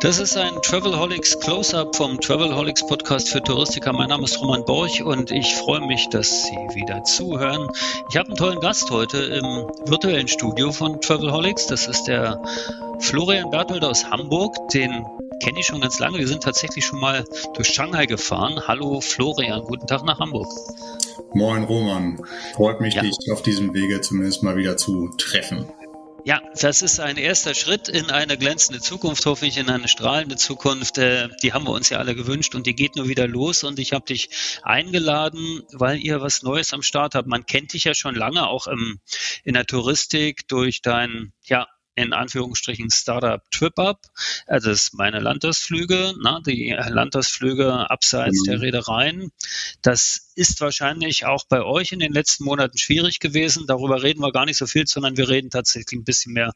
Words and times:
Das 0.00 0.20
ist 0.20 0.36
ein 0.36 0.62
Travelholics 0.62 1.40
Close-Up 1.40 1.96
vom 1.96 2.20
Travelholics 2.20 2.86
Podcast 2.86 3.30
für 3.30 3.42
Touristiker. 3.42 3.92
Mein 3.92 4.10
Name 4.10 4.24
ist 4.24 4.40
Roman 4.40 4.64
Borch 4.64 5.02
und 5.02 5.32
ich 5.32 5.56
freue 5.56 5.84
mich, 5.84 6.08
dass 6.08 6.44
Sie 6.44 6.56
wieder 6.74 7.02
zuhören. 7.02 7.68
Ich 8.08 8.16
habe 8.16 8.28
einen 8.28 8.36
tollen 8.36 8.60
Gast 8.60 8.92
heute 8.92 9.18
im 9.18 9.44
virtuellen 9.90 10.28
Studio 10.28 10.70
von 10.70 11.00
Travelholics. 11.00 11.66
Das 11.66 11.88
ist 11.88 12.04
der 12.04 12.40
Florian 13.00 13.50
Berthold 13.50 13.84
aus 13.84 14.08
Hamburg. 14.08 14.54
Den 14.72 15.04
kenne 15.42 15.58
ich 15.58 15.66
schon 15.66 15.80
ganz 15.80 15.98
lange. 15.98 16.18
Wir 16.18 16.28
sind 16.28 16.44
tatsächlich 16.44 16.84
schon 16.84 17.00
mal 17.00 17.24
durch 17.54 17.66
Shanghai 17.66 18.06
gefahren. 18.06 18.62
Hallo 18.68 19.00
Florian, 19.00 19.62
guten 19.62 19.88
Tag 19.88 20.04
nach 20.04 20.20
Hamburg. 20.20 20.46
Moin 21.34 21.64
Roman, 21.64 22.22
freut 22.54 22.80
mich, 22.80 22.94
ja. 22.94 23.02
dich 23.02 23.16
auf 23.32 23.42
diesem 23.42 23.74
Wege 23.74 24.00
zumindest 24.00 24.44
mal 24.44 24.56
wieder 24.56 24.76
zu 24.76 25.08
treffen. 25.18 25.66
Ja, 26.24 26.42
das 26.60 26.82
ist 26.82 27.00
ein 27.00 27.16
erster 27.16 27.54
Schritt 27.54 27.88
in 27.88 28.10
eine 28.10 28.36
glänzende 28.36 28.80
Zukunft, 28.80 29.24
hoffe 29.24 29.46
ich, 29.46 29.56
in 29.56 29.70
eine 29.70 29.88
strahlende 29.88 30.36
Zukunft. 30.36 30.98
Äh, 30.98 31.28
die 31.42 31.52
haben 31.52 31.64
wir 31.64 31.70
uns 31.70 31.88
ja 31.90 31.98
alle 31.98 32.14
gewünscht 32.14 32.54
und 32.54 32.66
die 32.66 32.74
geht 32.74 32.96
nur 32.96 33.08
wieder 33.08 33.26
los. 33.28 33.64
Und 33.64 33.78
ich 33.78 33.92
habe 33.92 34.04
dich 34.04 34.28
eingeladen, 34.62 35.62
weil 35.72 35.98
ihr 35.98 36.20
was 36.20 36.42
Neues 36.42 36.74
am 36.74 36.82
Start 36.82 37.14
habt. 37.14 37.28
Man 37.28 37.46
kennt 37.46 37.72
dich 37.72 37.84
ja 37.84 37.94
schon 37.94 38.14
lange, 38.14 38.46
auch 38.48 38.66
im, 38.66 39.00
in 39.44 39.54
der 39.54 39.64
Touristik 39.64 40.48
durch 40.48 40.82
dein 40.82 41.32
ja, 41.44 41.66
in 41.98 42.12
Anführungsstrichen 42.12 42.90
Startup 42.90 43.42
TripUp. 43.50 43.98
Also 44.46 44.70
das 44.70 44.84
ist 44.84 44.94
meine 44.94 45.18
Landausflüge, 45.18 46.14
ne, 46.22 46.40
die 46.46 46.70
Landausflüge 46.70 47.90
abseits 47.90 48.42
mhm. 48.42 48.50
der 48.50 48.60
Reedereien. 48.60 49.32
Das 49.82 50.30
ist 50.36 50.60
wahrscheinlich 50.60 51.26
auch 51.26 51.44
bei 51.48 51.62
euch 51.62 51.90
in 51.90 51.98
den 51.98 52.12
letzten 52.12 52.44
Monaten 52.44 52.78
schwierig 52.78 53.18
gewesen. 53.18 53.66
Darüber 53.66 54.02
reden 54.02 54.20
wir 54.20 54.30
gar 54.30 54.44
nicht 54.44 54.58
so 54.58 54.66
viel, 54.66 54.86
sondern 54.86 55.16
wir 55.16 55.28
reden 55.28 55.50
tatsächlich 55.50 55.98
ein 55.98 56.04
bisschen 56.04 56.32
mehr 56.34 56.54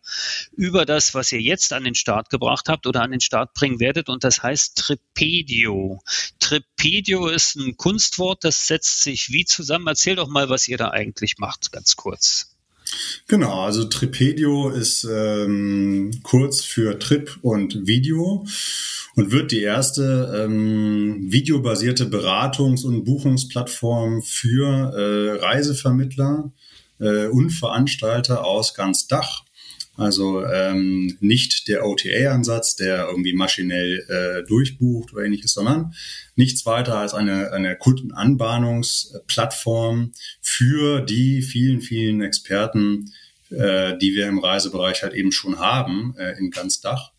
über 0.52 0.86
das, 0.86 1.12
was 1.14 1.32
ihr 1.32 1.40
jetzt 1.40 1.72
an 1.72 1.82
den 1.82 1.96
Start 1.96 2.30
gebracht 2.30 2.68
habt 2.68 2.86
oder 2.86 3.02
an 3.02 3.10
den 3.10 3.20
Start 3.20 3.52
bringen 3.54 3.80
werdet. 3.80 4.08
Und 4.08 4.22
das 4.22 4.44
heißt 4.44 4.78
Tripedio. 4.78 6.00
Tripedio 6.38 7.26
ist 7.26 7.56
ein 7.56 7.76
Kunstwort, 7.76 8.44
das 8.44 8.68
setzt 8.68 9.02
sich 9.02 9.30
wie 9.30 9.44
zusammen. 9.44 9.88
Erzähl 9.88 10.14
doch 10.14 10.28
mal, 10.28 10.48
was 10.48 10.68
ihr 10.68 10.78
da 10.78 10.90
eigentlich 10.90 11.38
macht, 11.38 11.72
ganz 11.72 11.96
kurz. 11.96 12.51
Genau, 13.28 13.62
also 13.62 13.84
Tripedio 13.84 14.70
ist 14.70 15.04
ähm, 15.04 16.10
kurz 16.22 16.62
für 16.62 16.98
Trip 16.98 17.38
und 17.42 17.86
Video 17.86 18.44
und 19.14 19.30
wird 19.30 19.52
die 19.52 19.62
erste 19.62 20.44
ähm, 20.44 21.30
videobasierte 21.30 22.06
Beratungs- 22.06 22.84
und 22.84 23.04
Buchungsplattform 23.04 24.22
für 24.22 24.92
äh, 24.94 25.44
Reisevermittler 25.44 26.52
äh, 26.98 27.26
und 27.26 27.50
Veranstalter 27.50 28.44
aus 28.44 28.74
ganz 28.74 29.06
Dach 29.06 29.44
also 29.96 30.44
ähm, 30.44 31.16
nicht 31.20 31.68
der 31.68 31.86
OTA-Ansatz, 31.86 32.74
der 32.76 33.08
irgendwie 33.08 33.34
maschinell 33.34 34.06
äh, 34.08 34.42
durchbucht 34.48 35.12
oder 35.12 35.24
ähnliches, 35.24 35.52
sondern 35.52 35.92
nichts 36.34 36.64
weiter 36.64 36.96
als 36.96 37.12
eine, 37.12 37.52
eine 37.52 37.76
Kundenanbahnungsplattform 37.76 40.12
für 40.40 41.02
die 41.02 41.42
vielen, 41.42 41.82
vielen 41.82 42.22
Experten, 42.22 43.12
äh, 43.50 43.98
die 43.98 44.14
wir 44.14 44.28
im 44.28 44.38
Reisebereich 44.38 45.02
halt 45.02 45.12
eben 45.12 45.32
schon 45.32 45.58
haben, 45.58 46.14
äh, 46.18 46.38
in 46.38 46.50
ganz 46.50 46.80
Dach 46.80 47.12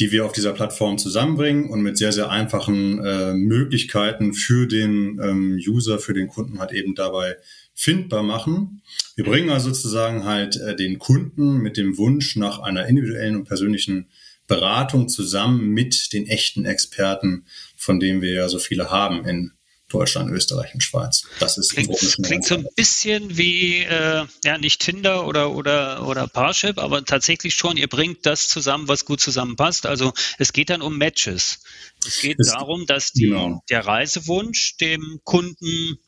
die 0.00 0.10
wir 0.10 0.24
auf 0.24 0.32
dieser 0.32 0.52
Plattform 0.52 0.98
zusammenbringen 0.98 1.70
und 1.70 1.82
mit 1.82 1.96
sehr, 1.96 2.10
sehr 2.10 2.28
einfachen 2.30 2.98
äh, 3.04 3.32
Möglichkeiten 3.32 4.34
für 4.34 4.66
den 4.66 5.20
ähm, 5.22 5.60
User, 5.64 6.00
für 6.00 6.14
den 6.14 6.26
Kunden 6.26 6.58
halt 6.58 6.72
eben 6.72 6.96
dabei 6.96 7.36
findbar 7.74 8.22
machen. 8.22 8.82
Wir 9.16 9.24
bringen 9.24 9.50
also 9.50 9.72
sozusagen 9.72 10.24
halt 10.24 10.56
äh, 10.56 10.76
den 10.76 10.98
Kunden 10.98 11.58
mit 11.58 11.76
dem 11.76 11.98
Wunsch 11.98 12.36
nach 12.36 12.60
einer 12.60 12.86
individuellen 12.86 13.36
und 13.36 13.44
persönlichen 13.44 14.08
Beratung 14.46 15.08
zusammen 15.08 15.70
mit 15.70 16.12
den 16.12 16.26
echten 16.26 16.64
Experten, 16.66 17.46
von 17.76 17.98
denen 17.98 18.22
wir 18.22 18.32
ja 18.32 18.48
so 18.48 18.58
viele 18.58 18.90
haben 18.90 19.24
in 19.26 19.52
Deutschland, 19.88 20.30
Österreich 20.30 20.74
und 20.74 20.82
Schweiz. 20.82 21.24
Das 21.38 21.56
ist 21.56 21.72
klingt, 21.72 21.96
klingt 22.24 22.44
so 22.44 22.56
ein 22.56 22.66
bisschen 22.74 23.36
wie 23.36 23.78
äh, 23.78 24.24
ja 24.42 24.58
nicht 24.58 24.80
Tinder 24.80 25.26
oder 25.26 25.52
oder 25.52 26.06
oder 26.06 26.26
Parship, 26.26 26.78
aber 26.78 27.04
tatsächlich 27.04 27.54
schon. 27.54 27.76
Ihr 27.76 27.86
bringt 27.86 28.26
das 28.26 28.48
zusammen, 28.48 28.88
was 28.88 29.04
gut 29.04 29.20
zusammenpasst. 29.20 29.86
Also 29.86 30.12
es 30.38 30.52
geht 30.52 30.70
dann 30.70 30.82
um 30.82 30.98
Matches. 30.98 31.60
Es 32.06 32.20
geht 32.20 32.40
es, 32.40 32.48
darum, 32.48 32.86
dass 32.86 33.12
die, 33.12 33.26
genau. 33.26 33.62
der 33.70 33.86
Reisewunsch 33.86 34.76
dem 34.78 35.20
Kunden 35.22 35.98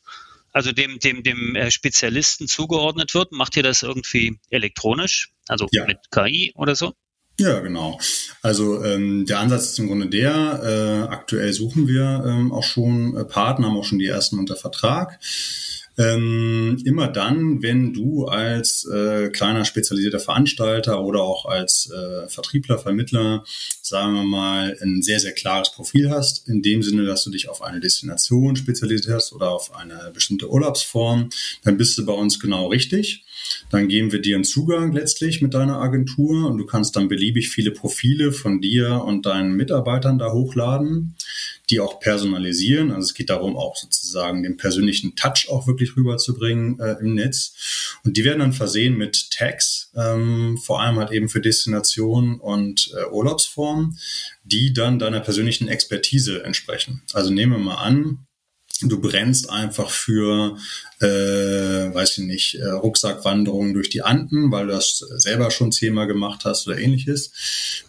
also 0.57 0.71
dem, 0.71 0.97
dem, 0.97 1.21
dem 1.21 1.55
äh, 1.55 1.69
Spezialisten 1.69 2.47
zugeordnet 2.47 3.13
wird. 3.13 3.31
Macht 3.31 3.55
ihr 3.57 3.61
das 3.61 3.83
irgendwie 3.83 4.39
elektronisch, 4.49 5.29
also 5.47 5.67
ja. 5.71 5.85
mit 5.85 5.99
KI 6.09 6.51
oder 6.55 6.75
so? 6.75 6.93
Ja, 7.39 7.59
genau. 7.59 7.99
Also 8.41 8.83
ähm, 8.83 9.27
der 9.27 9.37
Ansatz 9.37 9.67
ist 9.67 9.79
im 9.79 9.85
Grunde 9.85 10.09
der, 10.09 10.63
äh, 10.63 11.13
aktuell 11.13 11.53
suchen 11.53 11.87
wir 11.87 12.23
ähm, 12.25 12.51
auch 12.51 12.63
schon 12.63 13.15
äh, 13.15 13.23
Partner, 13.23 13.67
haben 13.67 13.77
auch 13.77 13.83
schon 13.85 13.99
die 13.99 14.07
ersten 14.07 14.39
unter 14.39 14.55
Vertrag. 14.55 15.19
Ähm, 15.97 16.81
immer 16.85 17.07
dann, 17.07 17.63
wenn 17.63 17.91
du 17.91 18.25
als 18.25 18.85
äh, 18.85 19.29
kleiner 19.29 19.65
spezialisierter 19.65 20.19
Veranstalter 20.19 21.03
oder 21.03 21.21
auch 21.21 21.45
als 21.45 21.89
äh, 21.91 22.29
Vertriebler, 22.29 22.77
Vermittler, 22.77 23.43
sagen 23.81 24.13
wir 24.13 24.23
mal, 24.23 24.77
ein 24.81 25.01
sehr, 25.01 25.19
sehr 25.19 25.33
klares 25.33 25.71
Profil 25.71 26.11
hast, 26.11 26.47
in 26.47 26.61
dem 26.61 26.83
Sinne, 26.83 27.05
dass 27.05 27.23
du 27.23 27.31
dich 27.31 27.49
auf 27.49 27.63
eine 27.63 27.79
Destination 27.79 28.55
spezialisiert 28.55 29.15
hast 29.15 29.33
oder 29.33 29.49
auf 29.49 29.73
eine 29.75 30.11
bestimmte 30.13 30.51
Urlaubsform, 30.51 31.29
dann 31.63 31.77
bist 31.77 31.97
du 31.97 32.05
bei 32.05 32.13
uns 32.13 32.39
genau 32.39 32.67
richtig. 32.67 33.23
Dann 33.69 33.87
geben 33.87 34.11
wir 34.11 34.19
dir 34.19 34.35
einen 34.35 34.43
Zugang 34.43 34.91
letztlich 34.91 35.41
mit 35.41 35.53
deiner 35.53 35.77
Agentur 35.77 36.47
und 36.47 36.57
du 36.57 36.65
kannst 36.65 36.95
dann 36.95 37.07
beliebig 37.07 37.49
viele 37.49 37.71
Profile 37.71 38.31
von 38.31 38.61
dir 38.61 39.03
und 39.03 39.25
deinen 39.25 39.53
Mitarbeitern 39.53 40.19
da 40.19 40.31
hochladen, 40.31 41.15
die 41.69 41.79
auch 41.79 41.99
personalisieren. 41.99 42.91
Also 42.91 43.07
es 43.07 43.13
geht 43.13 43.29
darum, 43.29 43.57
auch 43.57 43.75
sozusagen 43.75 44.43
den 44.43 44.57
persönlichen 44.57 45.15
Touch 45.15 45.47
auch 45.49 45.67
wirklich 45.67 45.95
rüberzubringen 45.95 46.79
äh, 46.79 46.97
im 46.99 47.15
Netz. 47.15 47.97
Und 48.03 48.17
die 48.17 48.23
werden 48.23 48.39
dann 48.39 48.53
versehen 48.53 48.97
mit 48.97 49.31
Tags, 49.31 49.91
ähm, 49.95 50.57
vor 50.57 50.81
allem 50.81 50.97
halt 50.97 51.11
eben 51.11 51.29
für 51.29 51.41
Destinationen 51.41 52.39
und 52.39 52.91
äh, 52.95 53.09
Urlaubsformen, 53.11 53.97
die 54.43 54.73
dann 54.73 54.99
deiner 54.99 55.19
persönlichen 55.19 55.67
Expertise 55.67 56.43
entsprechen. 56.43 57.01
Also 57.13 57.31
nehmen 57.31 57.53
wir 57.53 57.59
mal 57.59 57.75
an, 57.75 58.26
du 58.81 59.01
brennst 59.01 59.49
einfach 59.49 59.89
für, 59.89 60.57
äh, 60.99 61.05
weiß 61.05 62.17
ich 62.17 62.25
nicht, 62.25 62.55
äh, 62.55 62.67
Rucksackwanderungen 62.69 63.73
durch 63.73 63.89
die 63.89 64.01
Anden, 64.01 64.51
weil 64.51 64.67
du 64.67 64.73
das 64.73 64.97
selber 64.97 65.51
schon 65.51 65.71
zehnmal 65.71 66.07
gemacht 66.07 66.45
hast 66.45 66.67
oder 66.67 66.77
ähnliches. 66.77 67.31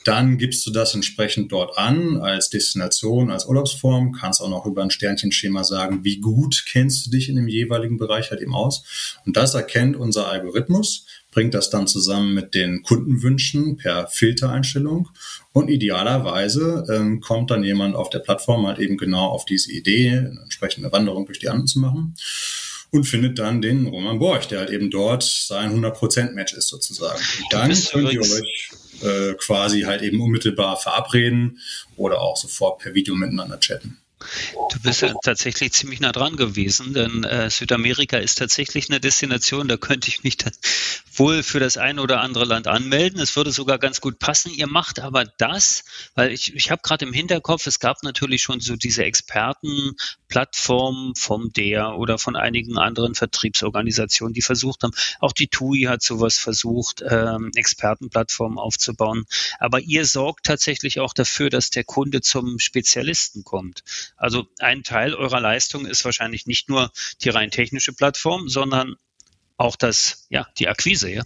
Dann 0.05 0.39
gibst 0.39 0.67
du 0.67 0.71
das 0.71 0.95
entsprechend 0.95 1.53
dort 1.53 1.77
an 1.77 2.19
als 2.19 2.51
Destination, 2.51 3.31
als 3.31 3.47
Urlaubsform, 3.47 4.13
kannst 4.13 4.41
auch 4.41 4.51
noch 4.51 4.67
über 4.67 4.83
ein 4.83 4.91
Sternchenschema 4.91 5.65
sagen, 5.65 6.05
wie 6.05 6.21
gut 6.21 6.65
kennst 6.67 7.07
du 7.07 7.11
dich 7.11 7.29
in 7.29 7.37
dem 7.37 7.49
jeweiligen 7.49 7.99
Bereich 7.99 8.31
halt 8.31 8.41
eben 8.41 8.55
aus. 8.55 8.83
Und 9.27 9.37
das 9.37 9.55
erkennt 9.55 9.97
unser 9.97 10.29
Algorithmus 10.29 11.05
bringt 11.31 11.55
das 11.55 11.71
dann 11.71 11.87
zusammen 11.87 12.35
mit 12.35 12.55
den 12.55 12.83
Kundenwünschen 12.83 13.77
per 13.77 14.09
Filtereinstellung 14.09 15.09
und 15.53 15.69
idealerweise 15.69 16.85
ähm, 16.91 17.21
kommt 17.21 17.51
dann 17.51 17.65
jemand 17.65 17.97
auf 17.97 18.11
der 18.11 18.21
Plattform 18.21 18.67
halt 18.67 18.79
eben 18.79 18.97
genau 18.97 19.27
auf 19.27 19.45
diese 19.45 19.73
Idee, 19.73 20.11
eine 20.11 20.41
entsprechende 20.43 20.91
Wanderung 20.93 21.27
durch 21.27 21.39
die 21.39 21.49
Anden 21.49 21.67
zu 21.67 21.81
machen 21.81 22.15
und 22.91 23.05
findet 23.05 23.39
dann 23.39 23.61
den 23.61 23.87
Roman 23.87 24.19
Borch, 24.19 24.49
der 24.49 24.61
halt 24.61 24.71
eben 24.71 24.91
dort 24.91 25.23
sein 25.23 25.73
100%-Match 25.85 26.55
ist 26.55 26.69
sozusagen. 26.69 27.21
Und 27.43 27.53
dann 27.53 27.73
könnt 27.73 28.13
ihr 28.13 28.21
euch 28.21 28.71
äh, 29.03 29.35
quasi 29.35 29.83
halt 29.83 30.03
eben 30.03 30.21
unmittelbar 30.21 30.77
verabreden 30.77 31.59
oder 31.97 32.21
auch 32.21 32.37
sofort 32.37 32.81
per 32.81 32.95
Video 32.95 33.15
miteinander 33.15 33.61
chatten. 33.61 33.99
Du 34.71 34.81
bist 34.81 35.03
ja 35.03 35.15
tatsächlich 35.23 35.73
ziemlich 35.73 36.01
nah 36.01 36.13
dran 36.13 36.37
gewesen, 36.37 36.95
denn 36.95 37.25
äh, 37.25 37.51
Südamerika 37.51 38.19
ist 38.19 38.37
tatsächlich 38.37 38.91
eine 38.91 39.01
Destination, 39.01 39.69
da 39.69 39.77
könnte 39.77 40.09
ich 40.09 40.25
mich 40.25 40.37
dann 40.37 40.53
wohl 41.15 41.43
für 41.43 41.61
das 41.61 41.77
eine 41.77 42.03
oder 42.03 42.21
andere 42.21 42.45
Land 42.45 42.67
anmelden. 42.67 43.21
Es 43.21 43.37
würde 43.37 43.51
sogar 43.51 43.79
ganz 43.79 44.01
gut 44.01 44.19
passen. 44.19 44.53
Ihr 44.53 44.67
macht 44.67 45.01
aber 45.01 45.25
das, 45.25 45.85
weil 46.15 46.33
ich, 46.33 46.55
ich 46.55 46.71
habe 46.71 46.83
gerade 46.83 47.07
im 47.07 47.13
Hinterkopf, 47.13 47.67
es 47.67 47.81
gab 47.81 48.03
natürlich 48.03 48.43
schon 48.43 48.61
so 48.61 48.77
diese 48.77 49.05
Expertenplattformen 49.05 51.15
vom 51.15 51.53
DER 51.53 51.97
oder 51.97 52.19
von 52.19 52.37
einigen 52.37 52.79
anderen 52.79 53.15
Vertriebsorganisationen, 53.15 54.35
die 54.35 54.43
versucht 54.43 54.83
haben, 54.83 54.93
auch 55.21 55.33
die 55.33 55.49
TUI 55.49 55.87
hat 55.89 56.03
sowas 56.03 56.39
versucht, 56.39 57.03
ähm, 57.09 57.51
Expertenplattformen 57.55 58.59
aufzubauen. 58.59 59.25
Aber 59.59 59.81
ihr 59.81 60.07
sorgt 60.07 60.47
tatsächlich 60.47 61.01
auch 61.01 61.15
dafür, 61.15 61.51
dass 61.51 61.71
der 61.71 61.85
Kunde 61.85 62.21
zum 62.21 62.59
Spezialisten 62.59 63.45
kommt. 63.45 63.83
Also 64.17 64.49
ein 64.59 64.83
Teil 64.83 65.15
eurer 65.15 65.41
Leistung 65.41 65.87
ist 65.87 66.05
wahrscheinlich 66.05 66.47
nicht 66.47 66.69
nur 66.69 66.91
die 67.23 67.29
rein 67.29 67.51
technische 67.51 67.93
Plattform, 67.93 68.49
sondern 68.49 68.97
auch 69.57 69.77
das, 69.77 70.27
ja, 70.31 70.47
die 70.59 70.69
Akquise, 70.69 71.11
ja. 71.11 71.23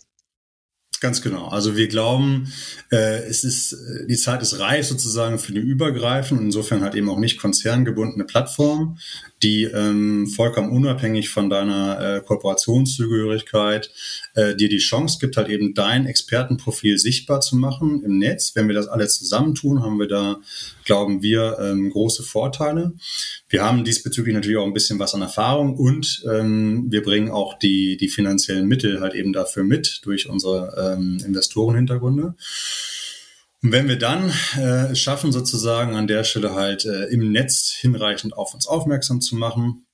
Ganz 1.03 1.21
genau. 1.21 1.49
Also 1.49 1.77
wir 1.77 1.89
glauben, 1.89 2.53
äh, 2.93 3.25
es 3.25 3.43
ist 3.43 3.73
äh, 3.73 4.07
die 4.07 4.17
Zeit 4.17 4.41
ist 4.41 4.61
reif 4.61 4.87
sozusagen 4.87 5.41
für 5.41 5.51
eine 5.51 5.59
übergreifende 5.59 6.41
und 6.41 6.47
insofern 6.47 6.81
halt 6.81 6.95
eben 6.95 7.11
auch 7.11 7.19
nicht 7.19 7.39
konzerngebundene 7.39 8.25
Plattform, 8.25 8.99
die 9.43 9.65
ähm, 9.65 10.27
vollkommen 10.29 10.71
unabhängig 10.71 11.29
von 11.29 11.51
deiner 11.51 12.01
äh, 12.01 12.21
Kooperationszugehörigkeit 12.21 13.91
äh, 14.35 14.55
dir 14.55 14.69
die 14.69 14.79
Chance 14.79 15.19
gibt, 15.21 15.37
halt 15.37 15.49
eben 15.49 15.75
dein 15.75 16.07
Expertenprofil 16.07 16.99
sichtbar 16.99 17.41
zu 17.41 17.57
machen 17.57 18.03
im 18.05 18.19
Netz. 18.19 18.53
Wenn 18.55 18.69
wir 18.69 18.75
das 18.75 18.89
alle 18.89 19.09
zusammentun, 19.09 19.83
haben 19.83 19.99
wir 19.99 20.09
da, 20.09 20.41
glauben 20.85 21.23
wir, 21.23 21.59
ähm, 21.61 21.91
große 21.91 22.23
Vorteile. 22.23 22.93
Wir 23.49 23.65
haben 23.65 23.85
diesbezüglich 23.85 24.35
natürlich 24.35 24.59
auch 24.59 24.67
ein 24.67 24.75
bisschen 24.75 24.99
was 24.99 25.15
an 25.15 25.23
Erfahrung 25.23 25.77
und 25.77 26.23
ähm, 26.31 26.87
wir 26.91 27.03
bringen 27.03 27.31
auch 27.31 27.59
die, 27.59 27.97
die 27.97 28.09
finanziellen 28.09 28.67
Mittel 28.67 29.01
halt 29.01 29.15
eben 29.15 29.33
dafür 29.33 29.65
mit 29.65 30.01
durch 30.05 30.29
unsere 30.29 30.97
ähm, 30.97 31.19
Investorenhintergründe. 31.25 32.35
Und 33.63 33.73
wenn 33.73 33.89
wir 33.89 33.99
dann 33.99 34.33
äh, 34.59 34.91
es 34.91 34.99
schaffen, 34.99 35.31
sozusagen 35.31 35.95
an 35.95 36.09
der 36.09 36.25
Stelle 36.25 36.55
halt 36.55 36.85
äh, 36.85 37.05
im 37.05 37.31
Netz 37.31 37.71
hinreichend 37.71 38.37
auf 38.37 38.55
uns 38.55 38.67
aufmerksam 38.67 39.21
zu 39.21 39.37
machen 39.37 39.87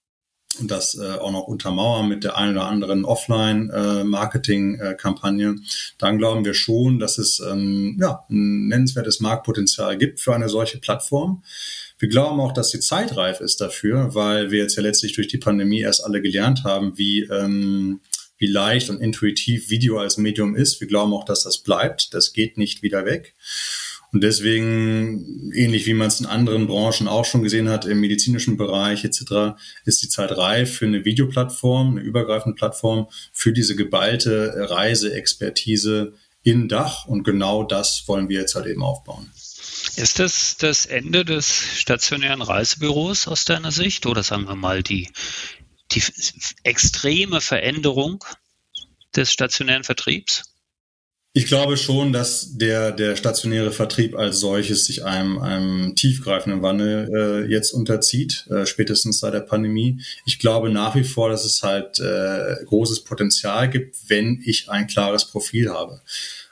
und 0.59 0.71
das 0.71 0.95
äh, 0.95 1.19
auch 1.19 1.33
noch 1.33 1.47
untermauern 1.47 2.09
mit 2.09 2.25
der 2.25 2.39
einen 2.39 2.57
oder 2.57 2.67
anderen 2.67 3.05
Offline-Marketing-Kampagne, 3.05 5.51
äh, 5.51 5.57
dann 5.99 6.17
glauben 6.17 6.47
wir 6.47 6.55
schon, 6.55 6.99
dass 6.99 7.19
es 7.19 7.41
ähm, 7.41 7.99
ja, 8.01 8.25
ein 8.31 8.69
nennenswertes 8.69 9.21
Marktpotenzial 9.21 9.99
gibt 9.99 10.21
für 10.21 10.35
eine 10.35 10.49
solche 10.49 10.79
Plattform. 10.79 11.45
Wir 11.99 12.09
glauben 12.09 12.41
auch, 12.41 12.53
dass 12.53 12.71
die 12.71 12.81
Zeit 12.81 13.19
reif 13.19 13.41
ist 13.41 13.61
dafür, 13.61 14.15
weil 14.15 14.51
wir 14.51 14.61
jetzt 14.61 14.77
ja 14.77 14.83
letztlich 14.83 15.13
durch 15.13 15.29
die 15.29 15.37
Pandemie 15.37 15.81
erst 15.81 16.03
alle 16.03 16.23
gelernt 16.23 16.65
haben, 16.65 16.97
wie 16.97 17.25
ähm, 17.25 18.01
wie 18.39 18.47
leicht 18.47 18.89
und 18.89 19.01
intuitiv 19.01 19.71
Video 19.71 19.99
als 19.99 20.17
Medium 20.17 20.57
ist. 20.57 20.81
Wir 20.81 20.89
glauben 20.89 21.13
auch, 21.13 21.25
dass 21.25 21.43
das 21.43 21.59
bleibt. 21.59 22.15
Das 22.15 22.33
geht 22.33 22.57
nicht 22.57 22.83
wieder 22.83 23.05
weg. 23.05 23.35
Und 24.11 24.23
deswegen, 24.23 25.53
ähnlich 25.53 25.85
wie 25.85 25.93
man 25.93 26.09
es 26.09 26.21
in 26.21 26.27
anderen 26.27 26.67
Branchen 26.67 27.09
auch 27.09 27.27
schon 27.27 27.43
gesehen 27.43 27.69
hat, 27.69 27.85
im 27.85 28.01
medizinischen 28.01 28.57
Bereich 28.57 29.05
etc., 29.05 29.59
ist 29.85 30.03
die 30.03 30.09
Zeit 30.09 30.37
reif 30.37 30.77
für 30.77 30.87
eine 30.87 31.05
Videoplattform, 31.05 31.91
eine 31.91 32.01
übergreifende 32.01 32.57
Plattform 32.57 33.09
für 33.33 33.53
diese 33.53 33.77
geballte 33.77 34.55
Reiseexpertise 34.71 36.15
in 36.43 36.69
Dach. 36.69 37.05
Und 37.07 37.25
genau 37.25 37.65
das 37.65 38.05
wollen 38.07 38.31
wir 38.31 38.41
jetzt 38.41 38.55
halt 38.55 38.67
eben 38.67 38.83
aufbauen. 38.83 39.31
Ist 39.97 40.19
das 40.21 40.57
das 40.57 40.87
Ende 40.87 41.25
des 41.25 41.79
stationären 41.79 42.41
Reisebüros 42.41 43.29
aus 43.29 43.45
deiner 43.45 43.73
Sicht 43.73 44.07
oder 44.07 44.23
sagen 44.23 44.45
wir 44.45 44.55
mal 44.55 44.83
die, 44.83 45.11
die 45.93 46.03
extreme 46.65 47.41
Veränderung 47.41 48.25
des 49.15 49.33
stationären 49.33 49.85
Vertriebs? 49.85 50.45
Ich 51.35 51.47
glaube 51.47 51.77
schon, 51.77 52.13
dass 52.13 52.57
der, 52.57 52.91
der 52.91 53.15
stationäre 53.15 53.71
Vertrieb 53.71 54.17
als 54.17 54.41
solches 54.41 54.87
sich 54.87 55.05
einem, 55.05 55.39
einem 55.39 55.95
tiefgreifenden 55.95 56.63
Wandel 56.63 57.09
äh, 57.47 57.51
jetzt 57.51 57.73
unterzieht, 57.73 58.47
äh, 58.51 58.67
spätestens 58.67 59.21
seit 59.21 59.35
der 59.35 59.41
Pandemie. 59.41 60.01
Ich 60.25 60.39
glaube 60.39 60.71
nach 60.71 60.97
wie 60.97 61.05
vor, 61.05 61.29
dass 61.29 61.45
es 61.45 61.63
halt 61.63 62.01
äh, 62.01 62.57
großes 62.65 63.05
Potenzial 63.05 63.69
gibt, 63.69 63.97
wenn 64.09 64.43
ich 64.45 64.71
ein 64.71 64.87
klares 64.87 65.27
Profil 65.27 65.71
habe. 65.71 66.01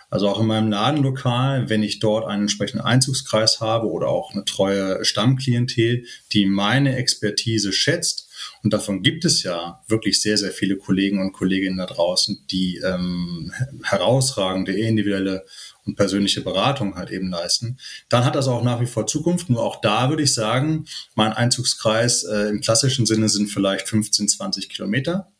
Also 0.09 0.29
auch 0.29 0.38
in 0.38 0.47
meinem 0.47 0.71
Ladenlokal, 0.71 1.69
wenn 1.69 1.83
ich 1.83 1.99
dort 1.99 2.27
einen 2.27 2.43
entsprechenden 2.43 2.85
Einzugskreis 2.85 3.61
habe 3.61 3.88
oder 3.88 4.09
auch 4.09 4.33
eine 4.35 4.44
treue 4.44 5.05
Stammklientel, 5.05 6.05
die 6.33 6.47
meine 6.47 6.97
Expertise 6.97 7.73
schätzt, 7.73 8.25
und 8.62 8.73
davon 8.73 9.03
gibt 9.03 9.25
es 9.25 9.43
ja 9.43 9.82
wirklich 9.88 10.20
sehr, 10.20 10.38
sehr 10.38 10.50
viele 10.50 10.76
Kollegen 10.76 11.20
und 11.20 11.32
Kolleginnen 11.32 11.76
da 11.76 11.87
draußen, 11.87 12.47
die 12.50 12.79
ähm, 12.79 13.53
herausragende 13.82 14.73
individuelle 14.73 15.44
und 15.85 15.97
persönliche 15.97 16.41
Beratung 16.41 16.97
halt 16.97 17.11
eben 17.11 17.31
leisten, 17.31 17.79
dann 18.08 18.25
hat 18.25 18.35
das 18.35 18.49
auch 18.49 18.62
nach 18.62 18.81
wie 18.81 18.87
vor 18.87 19.06
Zukunft. 19.06 19.49
Nur 19.49 19.62
auch 19.62 19.81
da 19.81 20.11
würde 20.11 20.25
ich 20.25 20.35
sagen, 20.35 20.87
mein 21.14 21.32
Einzugskreis 21.32 22.25
äh, 22.25 22.49
im 22.49 22.61
klassischen 22.61 23.06
Sinne 23.06 23.29
sind 23.29 23.49
vielleicht 23.49 23.88
15, 23.88 24.29
20 24.29 24.69
Kilometer. 24.69 25.31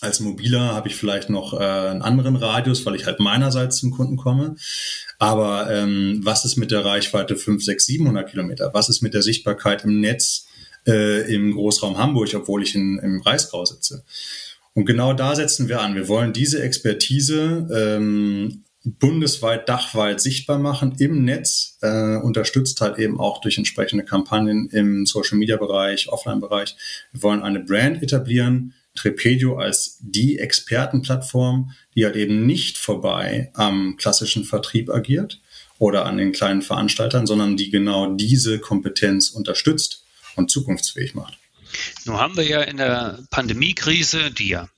Als 0.00 0.20
Mobiler 0.20 0.74
habe 0.74 0.88
ich 0.88 0.96
vielleicht 0.96 1.30
noch 1.30 1.54
äh, 1.54 1.56
einen 1.56 2.02
anderen 2.02 2.36
Radius, 2.36 2.84
weil 2.84 2.94
ich 2.94 3.06
halt 3.06 3.18
meinerseits 3.18 3.78
zum 3.78 3.90
Kunden 3.90 4.16
komme. 4.16 4.56
Aber 5.18 5.70
ähm, 5.70 6.20
was 6.22 6.44
ist 6.44 6.56
mit 6.56 6.70
der 6.70 6.84
Reichweite 6.84 7.36
5, 7.36 7.64
6, 7.64 7.86
700 7.86 8.30
Kilometer? 8.30 8.70
Was 8.74 8.88
ist 8.88 9.02
mit 9.02 9.14
der 9.14 9.22
Sichtbarkeit 9.22 9.84
im 9.84 10.00
Netz? 10.00 10.45
Äh, 10.86 11.32
im 11.32 11.52
Großraum 11.52 11.98
Hamburg, 11.98 12.34
obwohl 12.34 12.62
ich 12.62 12.74
in, 12.74 12.98
im 12.98 13.20
Breisgau 13.20 13.64
sitze. 13.64 14.04
Und 14.74 14.84
genau 14.84 15.14
da 15.14 15.34
setzen 15.34 15.68
wir 15.68 15.80
an. 15.80 15.94
Wir 15.94 16.06
wollen 16.08 16.32
diese 16.32 16.62
Expertise 16.62 17.66
ähm, 17.74 18.64
bundesweit, 18.84 19.68
dachweit 19.68 20.20
sichtbar 20.20 20.58
machen 20.58 20.94
im 20.98 21.24
Netz, 21.24 21.78
äh, 21.82 22.16
unterstützt 22.16 22.80
halt 22.80 22.98
eben 22.98 23.18
auch 23.18 23.40
durch 23.40 23.58
entsprechende 23.58 24.04
Kampagnen 24.04 24.68
im 24.70 25.06
Social-Media-Bereich, 25.06 26.08
Offline-Bereich. 26.08 26.76
Wir 27.12 27.22
wollen 27.22 27.42
eine 27.42 27.60
Brand 27.60 28.02
etablieren, 28.02 28.74
Trepedio 28.94 29.56
als 29.56 29.98
die 30.00 30.38
Expertenplattform, 30.38 31.72
die 31.94 32.04
halt 32.04 32.16
eben 32.16 32.46
nicht 32.46 32.78
vorbei 32.78 33.50
am 33.54 33.96
klassischen 33.96 34.44
Vertrieb 34.44 34.90
agiert 34.90 35.40
oder 35.78 36.06
an 36.06 36.16
den 36.16 36.32
kleinen 36.32 36.62
Veranstaltern, 36.62 37.26
sondern 37.26 37.56
die 37.56 37.70
genau 37.70 38.14
diese 38.14 38.58
Kompetenz 38.58 39.30
unterstützt 39.30 40.05
und 40.36 40.50
zukunftsfähig 40.50 41.14
macht. 41.14 41.38
Nun 42.04 42.18
haben 42.18 42.36
wir 42.36 42.44
ja 42.44 42.62
in 42.62 42.76
der 42.76 43.18
Pandemiekrise, 43.30 44.30
die 44.30 44.48
ja 44.48 44.68